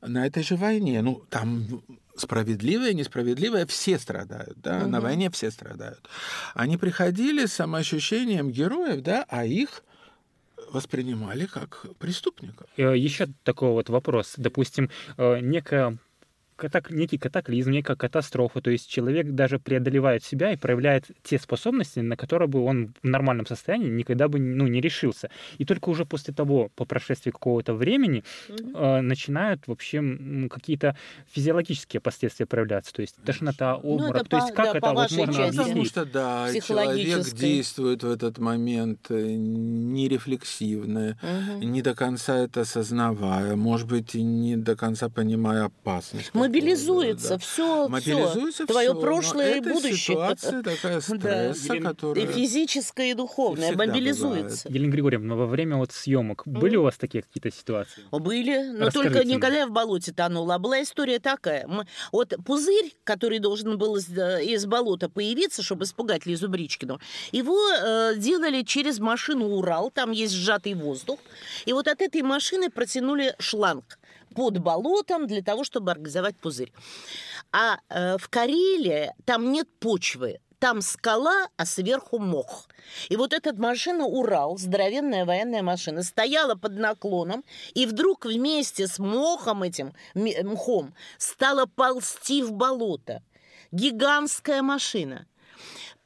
на 0.00 0.26
этой 0.26 0.42
же 0.42 0.56
войне, 0.56 1.02
ну, 1.02 1.22
там 1.30 1.82
справедливое, 2.16 2.92
несправедливое, 2.92 3.66
все 3.66 3.98
страдают, 3.98 4.58
да, 4.60 4.80
на 4.80 4.98
Мгм. 4.98 5.00
войне 5.00 5.30
все 5.30 5.50
страдают. 5.50 6.08
Они 6.54 6.76
приходили 6.76 7.46
с 7.46 7.52
самоощущением 7.54 8.50
героев, 8.50 9.02
да, 9.02 9.24
а 9.28 9.44
их 9.44 9.82
воспринимали 10.70 11.46
как 11.46 11.86
преступников. 11.98 12.68
Э, 12.76 12.96
Еще 12.96 13.28
такой 13.44 13.70
вот 13.70 13.88
вопрос. 13.88 14.34
Допустим, 14.36 14.90
э, 15.16 15.40
некая 15.40 15.98
катак- 16.56 16.92
некий 16.92 17.18
катаклизм, 17.18 17.70
некая 17.70 17.96
катастрофа, 17.96 18.60
то 18.60 18.70
есть 18.70 18.88
человек 18.90 19.26
даже 19.30 19.58
преодолевает 19.58 20.24
себя 20.24 20.52
и 20.52 20.56
проявляет 20.56 21.06
те 21.22 21.38
способности, 21.38 22.00
на 22.00 22.16
которые 22.16 22.48
бы 22.48 22.60
он 22.64 22.94
в 23.02 23.06
нормальном 23.08 23.46
состоянии 23.46 23.88
никогда 23.90 24.28
бы 24.28 24.38
ну, 24.38 24.66
не 24.66 24.80
решился. 24.80 25.30
И 25.58 25.64
только 25.64 25.88
уже 25.90 26.04
после 26.04 26.32
того, 26.34 26.70
по 26.74 26.84
прошествии 26.84 27.30
какого-то 27.30 27.74
времени, 27.74 28.22
Мгм. 28.48 28.76
э, 28.76 29.00
начинают 29.00 29.66
вообще 29.66 30.02
какие-то 30.50 30.96
физиологические 31.32 32.00
последствия 32.00 32.46
проявляться, 32.46 32.92
то 32.92 33.02
есть 33.02 33.16
тошнота, 33.24 33.74
Ну, 33.82 33.94
обморок. 33.94 34.28
то 34.28 34.36
есть 34.36 34.48
по- 34.50 34.54
как 34.56 34.64
да, 34.64 34.70
это 34.78 34.80
по 34.80 34.92
вот 34.94 35.10
можно 35.10 35.26
части. 35.26 35.56
Потому 35.56 35.62
объяснить? 35.72 35.88
что, 35.90 36.04
да, 36.04 36.48
человек 36.60 37.24
действует 37.34 38.02
в 38.02 38.10
этот 38.10 38.38
момент 38.38 39.06
э, 39.10 39.34
нерефлексивно, 40.02 41.16
Мгм. 41.22 41.72
не 41.72 41.82
до 41.82 41.94
конца 41.94 42.38
это 42.38 42.62
осознавая, 42.62 43.56
может 43.56 43.88
быть, 43.88 44.14
и 44.14 44.22
не 44.22 44.56
до 44.56 44.76
конца 44.76 45.08
понимая 45.08 45.64
опасность. 45.64 46.34
Мобилизуется 46.42 47.28
да, 47.30 47.34
да. 47.36 47.38
все, 47.38 47.88
Мобилизуется 47.88 48.66
твое 48.66 48.88
всё, 48.90 48.94
но 48.94 49.00
прошлое 49.00 49.54
и 49.54 49.58
это 49.60 49.70
будущее. 49.70 49.96
ситуация 49.96 50.62
такая 50.62 51.00
стресса, 51.00 51.72
Елена, 51.74 51.88
которая... 51.90 52.24
И 52.24 52.26
физическое, 52.32 53.10
и 53.10 53.14
духовное 53.14 53.68
Всегда 53.68 53.86
мобилизуется. 53.86 54.68
Елена 54.68 54.90
Григорьевна, 54.92 55.34
во 55.36 55.46
время 55.46 55.76
вот 55.76 55.92
съемок 55.92 56.42
были 56.46 56.76
у 56.76 56.82
вас 56.82 56.96
такие 56.96 57.22
какие-то 57.22 57.50
ситуации? 57.50 58.02
Были, 58.10 58.70
но 58.72 58.86
Расскажите 58.86 58.92
только 59.14 59.26
мне. 59.26 59.36
никогда 59.36 59.58
я 59.58 59.66
в 59.66 59.70
болоте 59.72 60.12
тонула. 60.12 60.54
А 60.54 60.58
была 60.58 60.82
история 60.82 61.18
такая. 61.18 61.66
Мы- 61.66 61.86
вот 62.12 62.34
пузырь, 62.44 62.92
который 63.04 63.38
должен 63.38 63.78
был 63.78 63.96
из, 63.96 64.08
э, 64.16 64.44
из 64.44 64.66
болота 64.66 65.08
появиться, 65.08 65.62
чтобы 65.62 65.84
испугать 65.84 66.26
Лизу 66.26 66.48
Бричкину, 66.48 67.00
его 67.32 67.58
э, 67.70 68.14
делали 68.16 68.62
через 68.62 68.98
машину 68.98 69.46
«Урал», 69.48 69.90
там 69.90 70.10
есть 70.10 70.34
сжатый 70.34 70.74
воздух. 70.74 71.18
И 71.66 71.72
вот 71.72 71.88
от 71.88 72.00
этой 72.00 72.22
машины 72.22 72.70
протянули 72.70 73.34
шланг 73.38 73.98
под 74.34 74.58
болотом 74.58 75.26
для 75.26 75.42
того, 75.42 75.64
чтобы 75.64 75.90
организовать 75.90 76.36
пузырь. 76.36 76.72
А 77.52 77.78
э, 77.88 78.18
в 78.18 78.28
Карелии 78.28 79.12
там 79.24 79.52
нет 79.52 79.68
почвы. 79.78 80.40
Там 80.58 80.80
скала, 80.80 81.48
а 81.56 81.66
сверху 81.66 82.20
мох. 82.20 82.68
И 83.08 83.16
вот 83.16 83.32
эта 83.32 83.52
машина 83.52 84.04
«Урал», 84.04 84.58
здоровенная 84.58 85.24
военная 85.24 85.60
машина, 85.60 86.04
стояла 86.04 86.54
под 86.54 86.78
наклоном, 86.78 87.42
и 87.74 87.84
вдруг 87.84 88.26
вместе 88.26 88.86
с 88.86 89.00
мохом 89.00 89.64
этим, 89.64 89.92
м- 90.14 90.52
мхом, 90.52 90.94
стала 91.18 91.66
ползти 91.66 92.44
в 92.44 92.52
болото. 92.52 93.24
Гигантская 93.72 94.62
машина. 94.62 95.26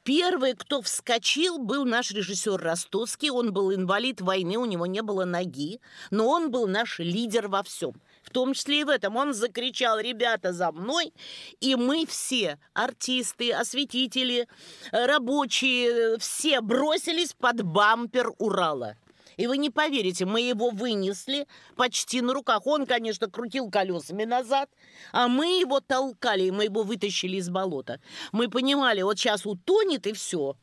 Первый, 0.04 0.54
кто 0.54 0.80
вскочил, 0.82 1.58
был 1.58 1.84
наш 1.84 2.12
режиссер 2.12 2.56
Ростоцкий. 2.58 3.28
Он 3.28 3.52
был 3.52 3.74
инвалид 3.74 4.20
войны, 4.20 4.56
у 4.56 4.64
него 4.64 4.86
не 4.86 5.02
было 5.02 5.24
ноги, 5.24 5.80
но 6.12 6.28
он 6.28 6.52
был 6.52 6.68
наш 6.68 7.00
лидер 7.00 7.48
во 7.48 7.64
всем. 7.64 8.00
Том 8.36 8.52
числе 8.52 8.80
и 8.80 8.84
в 8.84 8.90
этом. 8.90 9.16
Он 9.16 9.32
закричал, 9.32 9.98
ребята, 9.98 10.52
за 10.52 10.70
мной. 10.70 11.14
И 11.60 11.74
мы 11.74 12.04
все, 12.04 12.58
артисты, 12.74 13.50
осветители, 13.50 14.46
э, 14.92 15.06
рабочие, 15.06 15.88
э, 15.88 16.18
все 16.18 16.60
бросились 16.60 17.32
под 17.32 17.62
бампер 17.62 18.32
Урала. 18.36 18.98
И 19.38 19.46
вы 19.46 19.56
не 19.56 19.70
поверите, 19.70 20.26
мы 20.26 20.42
его 20.42 20.68
вынесли 20.68 21.46
почти 21.76 22.20
на 22.20 22.34
руках. 22.34 22.66
Он, 22.66 22.84
конечно, 22.84 23.30
крутил 23.30 23.70
колесами 23.70 24.24
назад, 24.24 24.68
а 25.12 25.28
мы 25.28 25.58
его 25.58 25.80
толкали, 25.80 26.44
и 26.44 26.50
мы 26.50 26.64
его 26.64 26.82
вытащили 26.82 27.38
из 27.38 27.48
болота. 27.48 28.00
Мы 28.32 28.50
понимали, 28.50 29.00
вот 29.00 29.18
сейчас 29.18 29.46
утонет 29.46 30.06
и 30.06 30.12
все. 30.12 30.56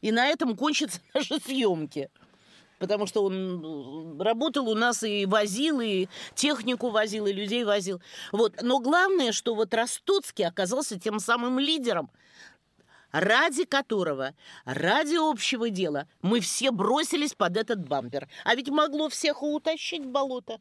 И 0.00 0.10
на 0.10 0.26
этом 0.26 0.56
кончатся 0.56 0.98
наши 1.14 1.38
съемки. 1.38 2.10
Потому 2.82 3.06
что 3.06 3.22
он 3.24 4.20
работал 4.20 4.68
у 4.68 4.74
нас 4.74 5.04
и 5.04 5.24
возил, 5.24 5.80
и 5.80 6.08
технику 6.34 6.90
возил, 6.90 7.26
и 7.26 7.32
людей 7.32 7.62
возил. 7.62 8.02
Вот. 8.32 8.60
Но 8.60 8.80
главное, 8.80 9.30
что 9.30 9.54
вот 9.54 9.72
Ростоцкий 9.72 10.44
оказался 10.44 10.98
тем 10.98 11.20
самым 11.20 11.60
лидером, 11.60 12.10
ради 13.12 13.66
которого, 13.66 14.34
ради 14.64 15.14
общего 15.14 15.70
дела, 15.70 16.08
мы 16.22 16.40
все 16.40 16.72
бросились 16.72 17.34
под 17.34 17.56
этот 17.56 17.86
бампер. 17.86 18.28
А 18.44 18.56
ведь 18.56 18.68
могло 18.68 19.08
всех 19.08 19.44
утащить 19.44 20.02
в 20.04 20.08
болото. 20.08 20.58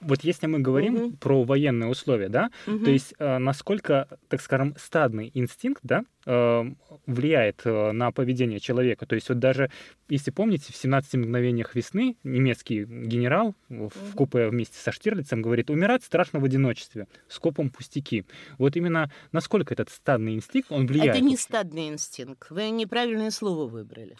Вот 0.00 0.22
если 0.22 0.46
мы 0.46 0.60
говорим 0.60 0.94
Мгм. 0.94 1.16
про 1.16 1.42
военные 1.42 1.88
условия, 1.90 2.28
да, 2.28 2.50
Мгм. 2.66 2.84
то 2.84 2.90
есть 2.90 3.14
э, 3.18 3.38
насколько, 3.38 4.06
так 4.28 4.40
скажем, 4.42 4.76
стадный 4.78 5.32
инстинкт, 5.34 5.80
да, 5.82 6.04
влияет 6.26 7.62
э, 7.64 7.92
на 7.92 8.10
поведение 8.12 8.60
человека. 8.60 9.06
То 9.06 9.14
есть 9.14 9.28
вот 9.28 9.38
даже, 9.38 9.70
если 10.08 10.30
помните, 10.30 10.72
в 10.72 10.84
«17 10.84 11.18
мгновениях 11.18 11.74
весны» 11.74 12.16
немецкий 12.24 12.84
генерал 12.84 13.54
в 13.68 14.14
купе 14.14 14.48
вместе 14.48 14.78
со 14.78 14.92
Штирлицем 14.92 15.42
говорит, 15.42 15.70
умирать 15.70 16.04
страшно 16.04 16.40
в 16.40 16.44
одиночестве, 16.44 17.08
скопом 17.28 17.70
пустяки. 17.70 18.24
Вот 18.58 18.76
именно 18.76 19.10
насколько 19.32 19.74
этот 19.74 19.90
стадный 19.90 20.34
инстинкт, 20.34 20.72
он 20.72 20.86
влияет. 20.86 21.16
Это 21.16 21.24
не 21.24 21.36
стадный 21.36 21.88
инстинкт. 21.88 22.50
Вы 22.50 22.70
неправильное 22.70 23.30
слово 23.30 23.66
выбрали. 23.66 24.16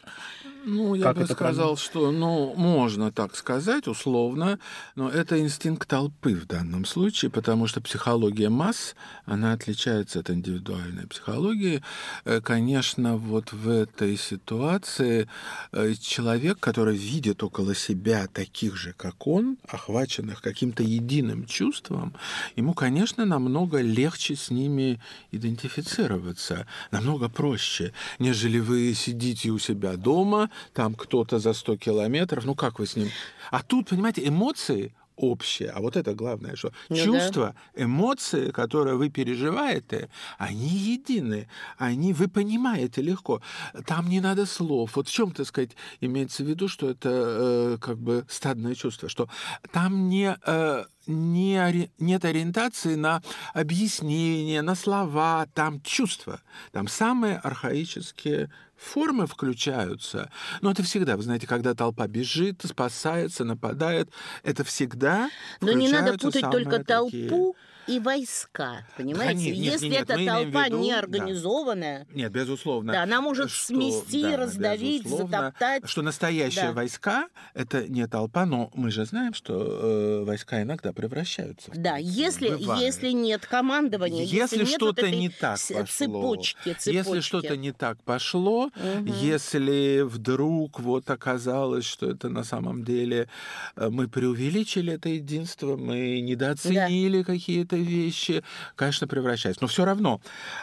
Ну, 0.65 0.95
я 0.95 1.05
Как 1.05 1.19
бы 1.19 1.27
сказал, 1.27 1.77
что, 1.77 2.11
ну, 2.11 2.55
можно 2.55 3.13
так 3.13 3.37
сказать, 3.37 3.87
условно, 3.87 4.59
но 4.95 5.09
это 5.09 5.39
инстинкт 5.39 5.89
толпы 5.89 6.35
в 6.35 6.47
данном 6.47 6.85
случае, 6.85 7.31
потому 7.31 7.67
что 7.67 7.81
психология 7.81 8.49
масс, 8.49 8.95
она 9.25 9.53
отличается 9.53 10.21
от 10.21 10.31
индивидуальной 10.31 11.07
психологии. 11.07 11.83
Э, 12.25 12.41
Конечно, 12.41 13.17
вот 13.17 13.53
в 13.53 13.69
этой 13.69 14.17
ситуации 14.17 15.29
э, 15.73 15.95
человек, 16.01 16.61
который 16.61 16.97
видит 16.97 17.43
около 17.43 17.75
себя 17.75 18.27
таких 18.27 18.77
же, 18.77 18.93
как 18.93 19.27
он, 19.27 19.57
охваченных 19.69 20.41
каким-то 20.43 20.83
единым 20.83 21.47
чувством, 21.47 22.15
ему, 22.57 22.75
конечно, 22.75 23.25
намного 23.25 23.81
легче 23.81 24.37
с 24.37 24.51
ними 24.51 25.01
идентифицироваться, 25.33 26.67
намного 26.91 27.29
проще, 27.29 27.93
нежели 28.19 28.59
вы 28.59 28.95
сидите 28.95 29.51
у 29.51 29.59
себя 29.59 29.97
дома, 29.97 30.51
там 30.73 30.95
кто-то 30.95 31.39
за 31.39 31.53
100 31.53 31.77
километров, 31.77 32.45
ну 32.45 32.55
как 32.55 32.79
вы 32.79 32.87
с 32.87 32.97
ним? 32.97 33.11
А 33.51 33.63
тут, 33.63 33.89
понимаете, 33.89 34.27
эмоции 34.27 34.93
общее, 35.17 35.71
а 35.71 35.81
вот 35.81 35.97
это 35.97 36.15
главное, 36.15 36.57
что 36.57 36.73
Ну 36.89 36.97
да. 36.97 37.03
чувства, 37.05 37.55
эмоции, 37.77 38.51
которые 38.51 38.97
вы 38.97 39.11
переживаете, 39.11 40.09
они 40.39 40.69
едины, 40.69 41.49
они 41.79 42.13
вы 42.13 42.29
понимаете 42.29 43.03
легко. 43.03 43.41
Там 43.87 44.09
не 44.09 44.21
надо 44.21 44.47
слов. 44.47 44.97
Вот 44.97 45.09
в 45.09 45.13
чем, 45.13 45.31
так 45.33 45.47
сказать, 45.47 45.71
имеется 46.01 46.45
в 46.45 46.47
виду, 46.47 46.69
что 46.69 46.91
это 46.91 47.11
э, 47.11 47.79
как 47.81 47.99
бы 47.99 48.25
стадное 48.29 48.75
чувство, 48.75 49.09
что 49.09 49.29
там 49.73 50.09
не, 50.09 50.37
э, 50.47 50.85
не 51.07 51.57
ори... 51.57 51.91
нет 51.99 52.25
ориентации 52.25 52.95
на 52.95 53.23
объяснение, 53.53 54.63
на 54.63 54.75
слова, 54.75 55.47
там 55.55 55.81
чувства. 55.83 56.41
Там 56.73 56.89
самые 56.89 57.37
архаические 57.39 58.51
формы 58.77 59.27
включаются. 59.27 60.31
Но 60.61 60.71
это 60.71 60.83
всегда, 60.83 61.17
вы 61.17 61.23
знаете, 61.23 61.47
когда 61.47 61.75
толпа 61.75 62.07
бежит, 62.07 62.63
спасается, 62.65 63.45
нападает, 63.45 64.11
это 64.43 64.65
всегда 64.65 65.31
Но 65.61 65.73
не 65.73 65.89
надо 65.89 66.19
путать 66.19 66.43
только 66.51 66.83
такие- 66.85 67.29
толпу 67.29 67.57
и 67.87 67.99
войска, 68.01 68.87
понимаете? 68.97 69.35
нет, 69.51 69.57
нет, 69.57 69.73
Если 69.75 69.89
нет, 69.89 70.03
эта 70.11 70.25
толпа 70.25 70.67
виду, 70.67 70.79
не 70.81 70.91
да. 70.93 72.07
Нет, 72.15 72.33
безусловно. 72.33 72.93
Да, 72.93 73.03
она 73.03 73.21
может 73.21 73.51
что- 73.51 73.67
смести, 73.75 74.23
да, 74.23 74.37
раздавить, 74.37 75.07
затоптать. 75.09 75.89
Что 75.89 76.03
настоящие 76.03 76.67
Да. 76.67 76.73
войска— 76.73 77.29
это 77.55 77.87
не 77.89 78.07
толпа, 78.07 78.47
но 78.47 78.71
мы 78.75 78.91
же 78.91 79.05
знаем, 79.05 79.35
что 79.35 79.55
э, 79.57 80.25
войска 80.25 80.63
иногда 80.63 80.93
превращаются. 80.93 81.71
да, 81.75 81.97
если, 81.97 82.49
Бывает. 82.51 82.83
если 82.83 83.11
нет 83.11 83.47
командования, 83.47 84.25
Если, 84.25 84.59
вот 84.61 84.69
что-то 84.69 85.07
этой 85.07 85.17
не 85.19 85.29
так 85.29 85.59
пошло, 85.59 85.85
цепочки, 85.87 86.57
цепочки. 86.79 86.89
если 86.91 87.21
что-то 87.21 87.57
не 87.57 87.73
так 87.73 88.03
пошло, 88.05 88.71
Мгм. 88.77 89.07
если 89.07 90.03
вдруг 90.03 90.81
вот 90.81 91.11
оказалось, 91.11 91.85
что 91.85 92.11
это 92.11 92.29
на 92.29 92.45
самом 92.45 92.85
деле 92.85 93.29
э, 93.77 93.89
мы 93.91 94.09
преувеличили 94.09 94.93
это 94.95 95.09
единство, 95.09 95.77
мы 95.77 96.21
недооценили 96.21 97.23
какие-то 97.23 97.74
вещи, 97.83 98.43
конечно, 98.77 99.07
превращается. 99.07 99.63
Но 99.63 99.69
все 99.69 99.85
равно 99.85 100.21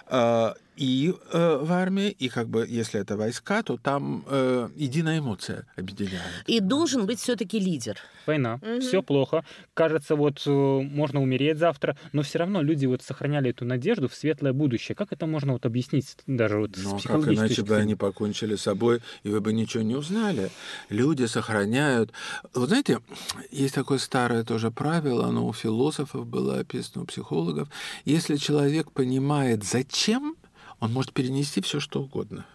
э, 0.08 0.54
и 0.82 1.14
э, 1.32 1.60
в 1.62 1.72
армии, 1.72 2.10
и 2.10 2.28
как 2.28 2.50
бы 2.50 2.66
если 2.68 3.00
это 3.00 3.16
войска, 3.16 3.62
то 3.62 3.78
там 3.78 4.24
э, 4.28 4.70
единая 4.76 5.20
эмоция 5.20 5.68
объединяет. 5.76 6.44
И 6.48 6.60
должен 6.60 7.06
быть 7.06 7.20
все-таки 7.20 7.60
лидер. 7.60 7.98
Война, 8.26 8.60
Мгм. 8.62 8.82
все 8.82 9.04
плохо. 9.04 9.46
Кажется, 9.76 10.16
вот 10.16 10.42
э, 10.48 10.50
можно 10.50 11.22
умереть 11.22 11.60
завтра, 11.60 11.98
но 12.14 12.24
все 12.24 12.40
равно 12.40 12.64
люди 12.64 12.88
вот 12.88 13.04
сохраняли 13.04 13.52
эту 13.52 13.64
надежду 13.64 14.10
в 14.10 14.16
светлое 14.16 14.54
будущее. 14.54 14.96
Как 14.96 15.14
это 15.14 15.28
можно 15.28 15.54
вот 15.54 15.68
объяснить 15.68 16.18
даже 16.26 16.58
вот 16.58 16.76
с 16.76 16.84
Ну, 16.84 16.96
а 16.98 17.08
как 17.08 17.28
иначе 17.28 17.56
точки 17.56 17.62
бы 17.62 17.76
они 17.76 17.94
покончили 17.94 18.56
с 18.56 18.62
собой, 18.64 19.02
и 19.22 19.30
вы 19.30 19.40
бы 19.40 19.54
ничего 19.54 19.84
не 19.84 19.96
узнали. 19.96 20.50
Люди 20.90 21.26
сохраняют... 21.26 22.12
Вот 22.56 22.70
знаете, 22.70 23.00
есть 23.52 23.76
такое 23.76 24.00
старое 24.00 24.44
тоже 24.44 24.72
правило, 24.72 25.28
оно 25.28 25.48
у 25.48 25.54
философов 25.54 26.26
было 26.26 26.58
описано, 26.58 27.04
у 27.04 27.06
психологов. 27.06 27.70
Если 28.04 28.38
человек 28.38 28.92
понимает, 28.92 29.64
зачем, 29.64 30.36
он 30.82 30.92
может 30.92 31.14
перенести 31.14 31.62
все, 31.62 31.80
что 31.80 32.02
угодно. 32.02 32.46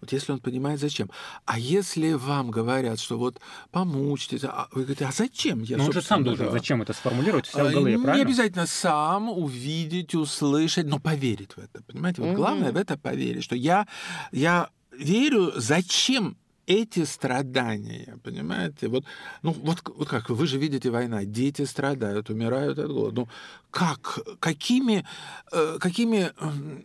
Вот 0.00 0.12
если 0.12 0.32
он 0.32 0.38
понимает, 0.40 0.78
зачем. 0.78 1.10
А 1.46 1.58
если 1.58 2.12
вам 2.12 2.50
говорят, 2.50 3.00
что 3.00 3.18
вот 3.18 3.40
помучьтесь, 3.72 4.44
а 4.44 4.68
вы 4.72 4.82
говорите, 4.82 5.06
а 5.06 5.12
зачем? 5.12 5.62
Я, 5.62 5.78
Но 5.78 5.86
он 5.86 5.92
же 5.92 6.02
сам 6.02 6.22
должен 6.22 6.46
да. 6.46 6.52
зачем 6.52 6.82
это 6.82 6.92
сформулировать 6.92 7.50
А, 7.54 7.64
в 7.64 7.72
голове, 7.72 7.96
Не 7.96 8.02
правильно? 8.02 8.26
обязательно 8.26 8.66
сам 8.66 9.30
увидеть, 9.30 10.14
услышать, 10.14 10.86
но 10.86 10.98
поверить 11.00 11.52
в 11.56 11.58
это. 11.58 11.82
Понимаете? 11.82 12.20
Вот 12.22 12.28
Мгм. 12.28 12.36
главное 12.36 12.72
в 12.72 12.76
это 12.76 12.96
поверить, 12.98 13.42
что 13.42 13.56
я, 13.56 13.86
я 14.32 14.68
верю, 14.92 15.52
зачем 15.56 16.36
эти 16.66 17.04
страдания, 17.04 18.18
понимаете? 18.22 18.88
Вот, 18.88 19.04
ну, 19.42 19.52
вот, 19.52 19.82
вот 19.96 20.08
как 20.08 20.28
вы 20.30 20.46
же 20.46 20.58
видите 20.58 20.90
война, 20.90 21.24
дети 21.24 21.64
страдают, 21.64 22.28
умирают 22.28 22.78
от 22.78 22.88
голода. 22.90 23.20
Ну, 23.22 23.28
как, 23.70 24.18
какими, 24.40 25.06
э, 25.52 25.78
какими 25.80 26.32
м, 26.38 26.84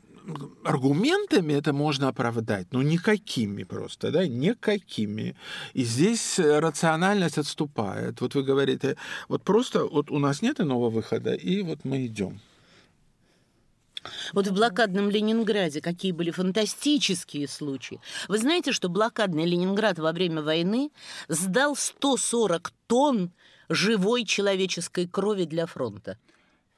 аргументами 0.63 1.54
это 1.54 1.74
можно 1.74 2.08
оправдать? 2.08 2.68
Ну, 2.72 2.82
никакими 2.82 3.63
просто, 3.63 4.12
да, 4.12 4.28
никакими. 4.28 5.36
И 5.74 5.84
здесь 5.84 6.40
э, 6.40 6.60
рациональность 6.60 7.38
отступает. 7.38 8.22
Вот 8.22 8.36
вы 8.36 8.44
говорите, 8.44 8.98
вот 9.28 9.44
просто 9.44 9.86
вот 9.86 10.12
у 10.12 10.20
нас 10.20 10.42
нет 10.42 10.60
иного 10.60 10.90
выхода, 10.90 11.34
и 11.34 11.62
вот 11.63 11.80
мы 11.86 12.06
идем. 12.06 12.40
Вот 14.34 14.48
в 14.48 14.54
блокадном 14.54 15.10
Ленинграде 15.10 15.82
какие 15.82 16.12
были 16.12 16.32
фантастические 16.32 17.48
случаи. 17.48 18.00
Вы 18.28 18.38
знаете, 18.40 18.72
что 18.72 18.90
блокадный 18.90 19.46
Ленинград 19.46 20.00
во 20.00 20.12
время 20.12 20.42
войны 20.42 20.92
сдал 21.28 21.75
140 21.75 22.74
тонн 22.88 23.32
живой 23.70 24.25
человеческой 24.25 25.08
крови 25.08 25.46
для 25.46 25.66
фронта. 25.66 26.18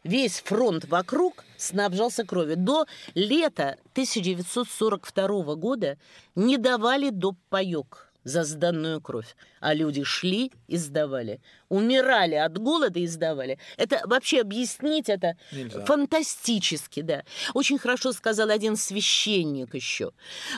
Весь 0.03 0.41
фронт 0.41 0.85
вокруг 0.85 1.45
снабжался 1.57 2.25
кровью. 2.25 2.57
До 2.57 2.85
лета 3.15 3.77
1942 3.93 5.55
года 5.55 5.97
не 6.35 6.57
давали 6.57 7.09
доп. 7.09 7.37
паёк 7.49 8.11
за 8.25 8.43
сданную 8.43 9.01
кровь. 9.01 9.35
А 9.59 9.73
люди 9.73 10.03
шли 10.03 10.51
и 10.67 10.77
сдавали. 10.77 11.41
Умирали 11.73 12.35
от 12.35 12.59
голода 12.59 12.99
и 12.99 13.07
сдавали. 13.07 13.57
Это 13.77 14.01
вообще 14.05 14.41
объяснить 14.41 15.09
это 15.09 15.35
Нельзя. 15.51 15.83
фантастически, 15.85 17.01
да. 17.01 17.23
Очень 17.55 17.79
хорошо 17.79 18.11
сказал 18.11 18.51
один 18.51 18.75
священник 18.75 19.73
еще 19.73 20.11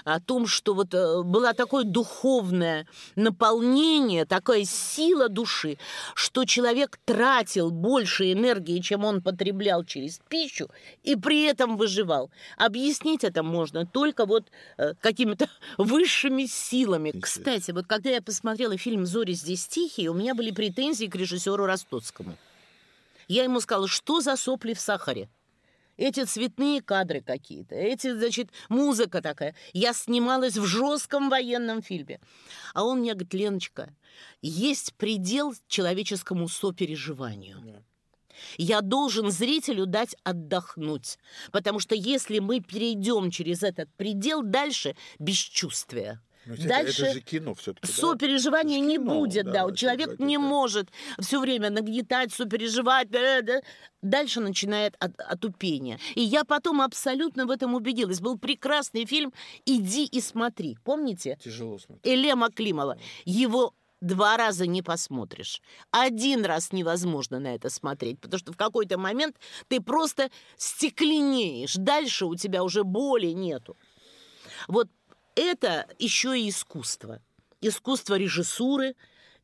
о 0.04 0.20
том, 0.20 0.46
что 0.46 0.74
вот 0.74 0.94
э, 0.94 1.24
было 1.24 1.54
такое 1.54 1.86
духовное 1.86 2.86
наполнение, 3.16 4.26
такая 4.26 4.66
сила 4.66 5.30
души, 5.30 5.78
что 6.16 6.44
человек 6.44 7.00
тратил 7.06 7.72
больше 7.72 8.34
энергии, 8.34 8.82
чем 8.82 9.06
он 9.06 9.22
потреблял 9.22 9.86
через 9.86 10.20
пищу, 10.28 10.70
и 11.04 11.16
при 11.16 11.46
этом 11.46 11.78
выживал. 11.78 12.30
Объяснить 12.58 13.24
это 13.24 13.42
можно 13.42 13.86
только 13.86 14.26
вот 14.26 14.48
э, 14.78 14.96
какими-то 15.00 15.48
высшими 15.78 16.46
силами. 16.46 17.12
Кстати, 17.18 17.72
вот 17.72 17.86
когда 17.88 18.10
я 18.10 18.22
посмотрела 18.22 18.78
фильм 18.78 19.06
«Зори 19.06 19.32
здесь 19.32 19.66
тихие», 19.66 20.10
у 20.10 20.14
меня 20.14 20.36
были 20.36 20.52
претензии 20.52 21.05
к 21.08 21.16
режиссеру 21.16 21.66
Ростоцкому. 21.66 22.38
Я 23.28 23.44
ему 23.44 23.60
сказала, 23.60 23.88
что 23.88 24.22
за 24.22 24.36
сопли 24.36 24.74
в 24.74 24.80
сахаре? 24.80 25.30
Эти 25.98 26.26
цветные 26.26 26.82
кадры 26.82 27.22
какие-то, 27.22 27.74
эти, 27.76 28.14
значит, 28.14 28.50
музыка 28.68 29.22
такая. 29.22 29.56
Я 29.72 29.94
снималась 29.94 30.58
в 30.58 30.66
жестком 30.66 31.30
военном 31.30 31.82
фильме. 31.82 32.20
А 32.74 32.84
он 32.84 33.00
мне 33.00 33.14
говорит, 33.14 33.34
Леночка, 33.34 33.94
есть 34.42 34.94
предел 34.96 35.54
человеческому 35.68 36.50
сопереживанию. 36.50 37.84
Я 38.58 38.82
должен 38.82 39.32
зрителю 39.32 39.86
дать 39.86 40.18
отдохнуть. 40.24 41.18
Потому 41.54 41.80
что 41.80 41.96
если 41.96 42.40
мы 42.40 42.60
перейдем 42.60 43.32
через 43.32 43.64
этот 43.64 43.90
предел, 43.96 44.44
дальше 44.44 44.98
бесчувствие. 45.20 46.20
Дальше 46.46 47.04
это 47.06 47.14
же 47.14 47.22
кино 47.22 47.54
все-таки. 47.56 47.92
Сопереживания 47.92 48.78
Это 48.78 48.86
ж 48.86 48.88
не 48.88 48.96
кино, 48.98 49.14
будет, 49.20 49.46
да, 49.46 49.52
да. 49.52 49.64
это 49.66 49.76
Человек 49.76 50.20
не 50.20 50.36
как. 50.36 50.44
может 50.46 50.90
все 51.20 51.40
время 51.40 51.70
нагнетать, 51.70 52.34
сопереживать. 52.34 53.10
да, 53.10 53.42
да. 53.42 53.62
Дальше 54.02 54.40
начинает 54.40 54.96
от- 55.00 55.20
отупение. 55.20 56.00
И 56.14 56.22
я 56.22 56.44
потом 56.44 56.82
абсолютно 56.82 57.46
в 57.46 57.52
этом 57.52 57.74
убедилась. 57.74 58.22
Был 58.22 58.38
прекрасный 58.38 59.06
фильм 59.06 59.34
«Иди 59.66 60.06
и 60.06 60.22
смотри». 60.22 60.78
Помните? 60.84 61.38
Тяжело 61.44 61.80
смотреть. 61.80 62.06
Элема 62.06 62.52
Климова. 62.52 62.98
Его 63.26 63.74
два 64.02 64.38
раза 64.38 64.68
не 64.68 64.84
посмотришь. 64.84 65.62
Один 65.90 66.46
раз 66.46 66.72
невозможно 66.72 67.40
на 67.40 67.56
это 67.56 67.72
смотреть, 67.72 68.20
потому 68.20 68.38
что 68.40 68.54
в 68.54 68.58
какой-то 68.58 69.00
момент 69.00 69.38
ты 69.68 69.82
просто 69.82 70.30
стекленеешь. 70.58 71.74
Дальше 71.76 72.26
у 72.26 72.36
тебя 72.36 72.64
уже 72.64 72.84
боли 72.84 73.28
нету. 73.28 73.76
Вот 74.68 74.88
это 75.36 75.88
еще 76.00 76.40
и 76.40 76.50
искусство. 76.50 77.22
Искусство 77.62 78.16
режиссуры, 78.16 78.96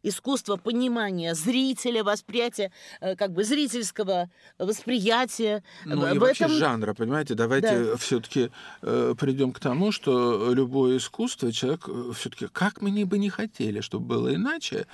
искусство 0.04 0.58
понимания 0.58 1.36
зрителя, 1.36 2.04
восприятия, 2.04 2.72
э, 3.02 3.16
как 3.16 3.32
бы 3.34 3.44
зрительского 3.44 4.30
восприятия. 4.58 5.64
Ну 5.86 6.14
и 6.14 6.18
вообще 6.18 6.46
этом- 6.46 6.58
жанра, 6.58 6.94
понимаете, 6.94 7.36
давайте 7.36 7.96
все-таки 7.98 8.52
придем 8.82 9.52
к 9.52 9.60
тому, 9.60 9.92
что 9.92 10.54
любое 10.54 10.98
искусство 10.98 11.52
человек 11.52 11.88
все-таки, 12.18 12.48
как 12.48 12.82
мы 12.82 12.92
ни 12.92 13.04
бы 13.04 13.18
не 13.18 13.30
хотели, 13.30 13.82
чтобы 13.82 14.06
было 14.06 14.34
иначе, 14.36 14.86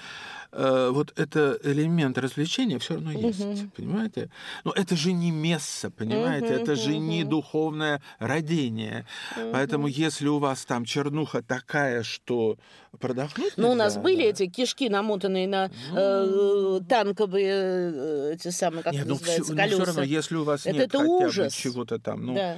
э, 0.52 0.89
вот 0.91 1.13
это 1.20 1.58
элемент 1.63 2.17
развлечения 2.17 2.80
все 2.80 2.96
равно 2.96 3.12
есть, 3.12 3.46
Мгм. 3.46 3.72
понимаете? 3.76 4.30
Но 4.63 4.72
это 4.72 4.96
же 4.96 5.12
не 5.13 5.32
месса, 5.32 5.89
понимаете, 5.91 6.54
Мгм, 6.54 6.63
это 6.63 6.76
же 6.76 6.98
не 6.98 7.24
духовное 7.24 8.02
родение. 8.20 9.06
Поэтому 9.52 9.88
если 9.88 10.28
у 10.28 10.39
вас 10.39 10.65
там 10.65 10.86
чернуха 10.86 11.41
такая, 11.41 12.04
что 12.04 12.58
продохнуть 13.00 13.54
Ну, 13.58 13.72
у 13.72 13.76
нас 13.76 13.93
нельзя, 13.96 14.02
были 14.04 14.24
да. 14.24 14.30
эти 14.30 14.46
кишки, 14.48 14.89
намотанные 14.97 15.47
на 15.47 15.69
э, 15.95 16.79
танковые 16.89 17.53
э, 17.53 18.33
эти 18.33 18.49
самые, 18.49 18.83
как 18.83 18.93
Нет, 18.93 19.01
это 19.03 19.10
ну, 19.10 19.15
называется, 19.15 19.53
ну, 19.53 19.57
всё 19.57 19.63
колеса. 19.63 19.86
равно, 19.86 20.03
если 20.03 20.36
у 20.36 20.43
вас 20.43 20.65
Это- 20.65 20.75
нет 20.75 20.86
это 20.88 20.97
хотя 20.97 21.10
бы 21.10 21.25
ужас. 21.27 21.53
чего-то 21.53 21.99
там, 21.99 22.25
ну, 22.25 22.33
Да, 22.36 22.57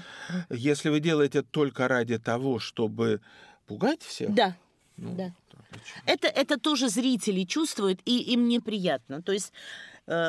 Если 0.50 0.90
вы 0.90 1.00
делаете 1.00 1.42
только 1.42 1.88
ради 1.88 2.18
того, 2.18 2.60
чтобы 2.60 3.22
пугать 3.68 4.02
всех, 4.04 4.34
да, 4.34 4.56
ну, 4.98 5.16
да. 5.16 5.34
Это, 6.06 6.28
это 6.28 6.58
тоже 6.60 6.90
зрители 6.90 7.44
чувствуют, 7.44 8.00
и 8.06 8.18
им 8.34 8.48
неприятно. 8.48 9.22
То 9.22 9.32
есть 9.34 9.54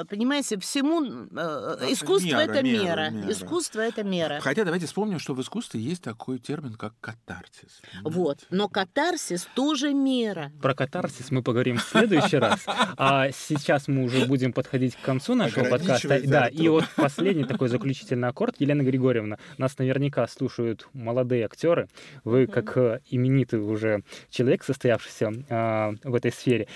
понимаете, 0.08 0.58
всему 0.58 1.02
э, 1.02 1.92
искусство 1.92 2.26
мера, 2.26 2.40
это 2.40 2.62
мера, 2.62 2.82
мера, 2.82 3.10
мера. 3.10 3.32
искусство 3.32 3.80
это 3.80 4.02
мера. 4.02 4.40
Хотя 4.40 4.64
давайте 4.64 4.86
вспомним, 4.86 5.18
что 5.18 5.34
в 5.34 5.40
искусстве 5.40 5.80
есть 5.80 6.02
такой 6.02 6.38
термин, 6.38 6.74
как 6.74 6.92
катарсис. 7.00 7.80
Вот, 8.02 8.40
но 8.50 8.68
катарсис 8.68 9.48
тоже 9.54 9.94
мера. 9.94 10.52
Про 10.60 10.74
катарсис 10.74 11.30
мы 11.30 11.42
поговорим 11.42 11.78
в 11.78 11.82
следующий 11.82 12.36
раз. 12.36 12.60
А 12.96 13.30
сейчас 13.30 13.88
мы 13.88 14.04
уже 14.04 14.26
будем 14.26 14.52
подходить 14.52 14.96
к 14.96 15.00
концу 15.00 15.34
нашего 15.34 15.64
подкаста. 15.64 16.20
Да, 16.26 16.46
и 16.46 16.68
вот 16.68 16.84
последний 16.96 17.44
такой 17.44 17.68
заключительный 17.68 18.28
аккорд. 18.28 18.56
Елена 18.58 18.82
Григорьевна, 18.82 19.38
нас 19.56 19.78
наверняка 19.78 20.26
слушают 20.26 20.86
молодые 20.92 21.44
актеры. 21.46 21.88
Вы, 22.24 22.46
как 22.46 22.76
э, 22.76 23.00
именитый 23.08 23.60
уже 23.60 24.02
человек, 24.28 24.62
состоявшийся 24.64 25.32
э, 25.48 25.96
в 26.04 26.14
этой 26.14 26.32
сфере, 26.32 26.68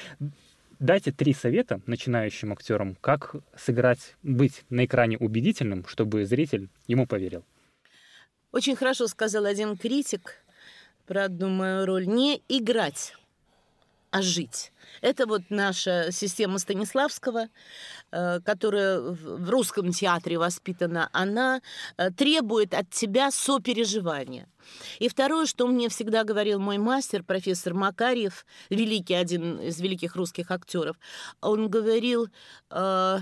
дайте 0.79 1.13
три 1.13 1.33
совета 1.35 1.81
начинающим 1.87 2.53
актерам, 2.53 2.97
как 3.01 3.37
сыграть, 3.57 4.17
быть 4.23 4.65
на 4.71 4.85
экране 4.85 5.19
убедительным, 5.19 5.87
чтобы 5.87 6.25
зритель 6.25 6.69
ему 6.87 7.07
поверил. 7.07 7.45
Очень 8.53 8.77
хорошо 8.77 9.09
сказал 9.09 9.47
один 9.47 9.77
критик 9.77 10.45
про 11.07 11.25
одну 11.25 11.49
мою 11.49 11.87
роль. 11.87 12.07
Не 12.07 12.43
играть, 12.49 13.15
а 14.15 14.23
жить. 14.23 14.73
Это 15.01 15.27
вот 15.27 15.43
наша 15.49 16.13
система 16.13 16.59
Станиславского, 16.59 17.49
э, 18.13 18.41
которая 18.45 19.01
в 19.01 19.51
русском 19.51 19.91
театре 19.91 20.39
воспитана, 20.39 21.11
она 21.13 21.61
э, 21.97 22.13
требует 22.13 22.75
от 22.75 22.91
тебя 22.91 23.33
сопереживания. 23.33 24.47
И 25.01 25.09
второе, 25.09 25.47
что 25.47 25.67
мне 25.67 25.89
всегда 25.89 26.23
говорил 26.23 26.61
мой 26.61 26.79
мастер, 26.79 27.25
профессор 27.25 27.75
Макарьев, 27.75 28.47
великий, 28.71 29.15
один 29.15 29.59
из 29.59 29.81
великих 29.81 30.15
русских 30.15 30.53
актеров, 30.53 30.97
он 31.41 31.69
говорил, 31.69 32.29
э, 32.71 33.19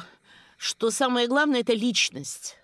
что 0.59 0.91
самое 0.91 1.27
главное– 1.27 1.61
это 1.63 1.73
личность 1.73 2.59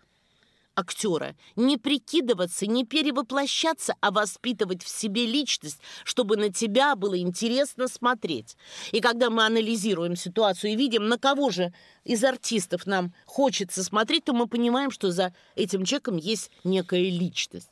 актера. 0.79 1.35
Не 1.57 1.77
прикидываться, 1.77 2.67
не 2.67 2.85
перевоплощаться, 2.85 3.95
а 4.01 4.11
воспитывать 4.11 4.83
в 4.83 4.89
себе 4.89 5.27
личность, 5.27 5.81
чтобы 6.05 6.37
на 6.37 6.53
тебя 6.53 6.95
было 6.95 7.19
интересно 7.19 7.89
смотреть. 7.89 8.57
И 8.93 9.01
когда 9.01 9.29
мы 9.29 9.45
анализируем 9.45 10.15
ситуацию 10.15 10.73
и 10.73 10.77
видим, 10.77 11.09
на 11.09 11.19
кого 11.19 11.51
же 11.51 11.73
из 12.05 12.23
артистов 12.23 12.87
нам 12.87 13.13
хочется 13.27 13.83
смотреть, 13.83 14.25
то 14.25 14.33
мы 14.33 14.47
понимаем, 14.47 14.91
что 14.91 15.11
за 15.11 15.35
этим 15.57 15.85
человеком 15.85 16.17
есть 16.17 16.51
некая 16.63 17.11
личность. 17.11 17.71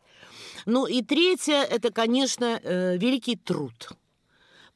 Ну 0.64 0.86
и 0.86 1.02
третье, 1.02 1.62
это, 1.62 1.92
конечно, 1.92 2.60
э, 2.62 2.96
великий 2.96 3.36
труд 3.36 3.90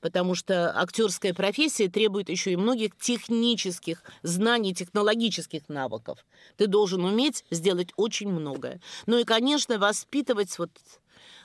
потому 0.01 0.35
что 0.35 0.77
актерская 0.79 1.35
профессия 1.35 1.89
требует 1.89 2.29
еще 2.29 2.53
и 2.53 2.57
многих 2.57 2.97
технических 2.97 4.03
знаний, 4.23 4.75
технологических 4.75 5.69
навыков. 5.69 6.25
Ты 6.57 6.67
должен 6.67 7.05
уметь 7.05 7.45
сделать 7.51 7.91
очень 7.97 8.29
многое. 8.31 8.81
Ну 9.07 9.19
и, 9.19 9.25
конечно, 9.25 9.79
воспитывать 9.79 10.59
вот 10.59 10.71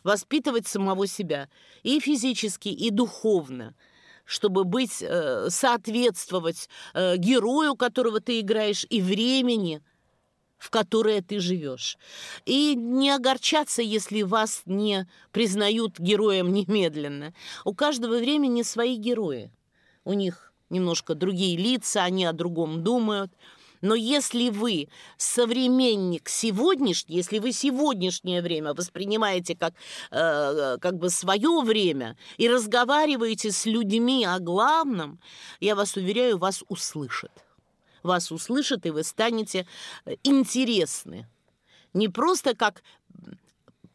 воспитывать 0.04 0.68
самого 0.68 1.08
себя 1.08 1.50
и 1.84 2.00
физически, 2.00 2.70
и 2.70 2.92
духовно 2.92 3.74
чтобы 4.28 4.64
быть, 4.64 5.04
э, 5.04 5.50
соответствовать 5.52 6.68
э, 6.96 7.16
герою, 7.16 7.76
которого 7.76 8.20
ты 8.20 8.40
играешь, 8.40 8.84
и 8.90 9.00
времени, 9.00 9.84
в 10.58 10.70
которое 10.70 11.22
ты 11.22 11.40
живешь. 11.40 11.98
И 12.46 12.76
не 12.76 13.12
огорчаться, 13.12 13.82
если 13.82 14.22
вас 14.22 14.62
не 14.66 15.08
признают 15.32 16.00
героем 16.00 16.54
немедленно. 16.54 17.34
У 17.64 17.74
каждого 17.74 18.18
времени 18.18 18.62
свои 18.64 18.96
герои. 18.96 19.52
У 20.04 20.14
них 20.14 20.54
немножко 20.70 21.16
другие 21.16 21.58
лица, 21.58 22.04
они 22.04 22.26
о 22.26 22.34
другом 22.34 22.84
думают. 22.84 23.32
Но 23.82 23.94
если 23.94 24.50
вы 24.50 24.88
современник 25.18 26.28
сегодняшний, 26.28 27.18
если 27.18 27.38
вы 27.38 27.52
сегодняшнее 27.52 28.42
время 28.42 28.74
воспринимаете 28.74 29.56
как, 29.56 29.74
э, 30.10 30.78
как 30.82 30.98
бы 30.98 31.10
свое 31.10 31.62
время 31.62 32.18
и 32.38 32.50
разговариваете 32.50 33.52
с 33.52 33.66
людьми 33.66 34.26
о 34.26 34.40
главном, 34.40 35.20
я 35.60 35.76
вас 35.76 35.96
уверяю, 35.98 36.38
вас 36.38 36.64
услышат 36.68 37.45
вас 38.06 38.32
услышат, 38.32 38.86
и 38.86 38.92
вы 38.92 39.04
станете 39.04 39.68
э, 40.06 40.16
интересны. 40.24 41.28
Не 41.94 42.08
просто 42.10 42.56
как 42.56 42.84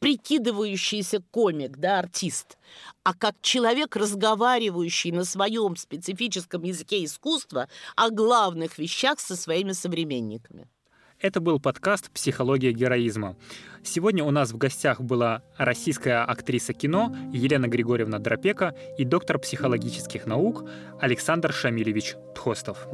прикидывающийся 0.01 1.23
комик, 1.31 1.77
да, 1.77 2.01
артист, 2.01 2.59
а 3.05 3.15
как 3.15 3.35
человек, 3.43 3.95
разговаривающий 3.97 5.13
на 5.13 5.25
своем 5.25 5.77
специфическом 5.77 6.63
языке 6.63 7.05
искусства 7.05 7.69
о 7.97 8.11
главных 8.11 8.79
вещах 8.79 9.21
со 9.21 9.37
своими 9.37 9.73
современниками. 9.73 10.67
Это 11.21 11.41
был 11.41 11.61
подкаст 11.61 12.11
«Психология 12.11 12.73
героизма». 12.73 13.37
Сегодня 13.85 14.25
у 14.25 14.31
нас 14.31 14.53
в 14.53 14.57
гостях 14.57 15.03
была 15.03 15.43
российская 15.59 16.25
актриса 16.25 16.73
кино 16.73 17.15
Елена 17.31 17.69
Григорьевна 17.69 18.19
Дропека 18.19 18.75
и 18.97 19.05
доктор 19.05 19.39
психологических 19.39 20.25
наук 20.25 20.65
Александр 20.99 21.53
Шамилевич 21.53 22.15
Тхостов. 22.35 22.89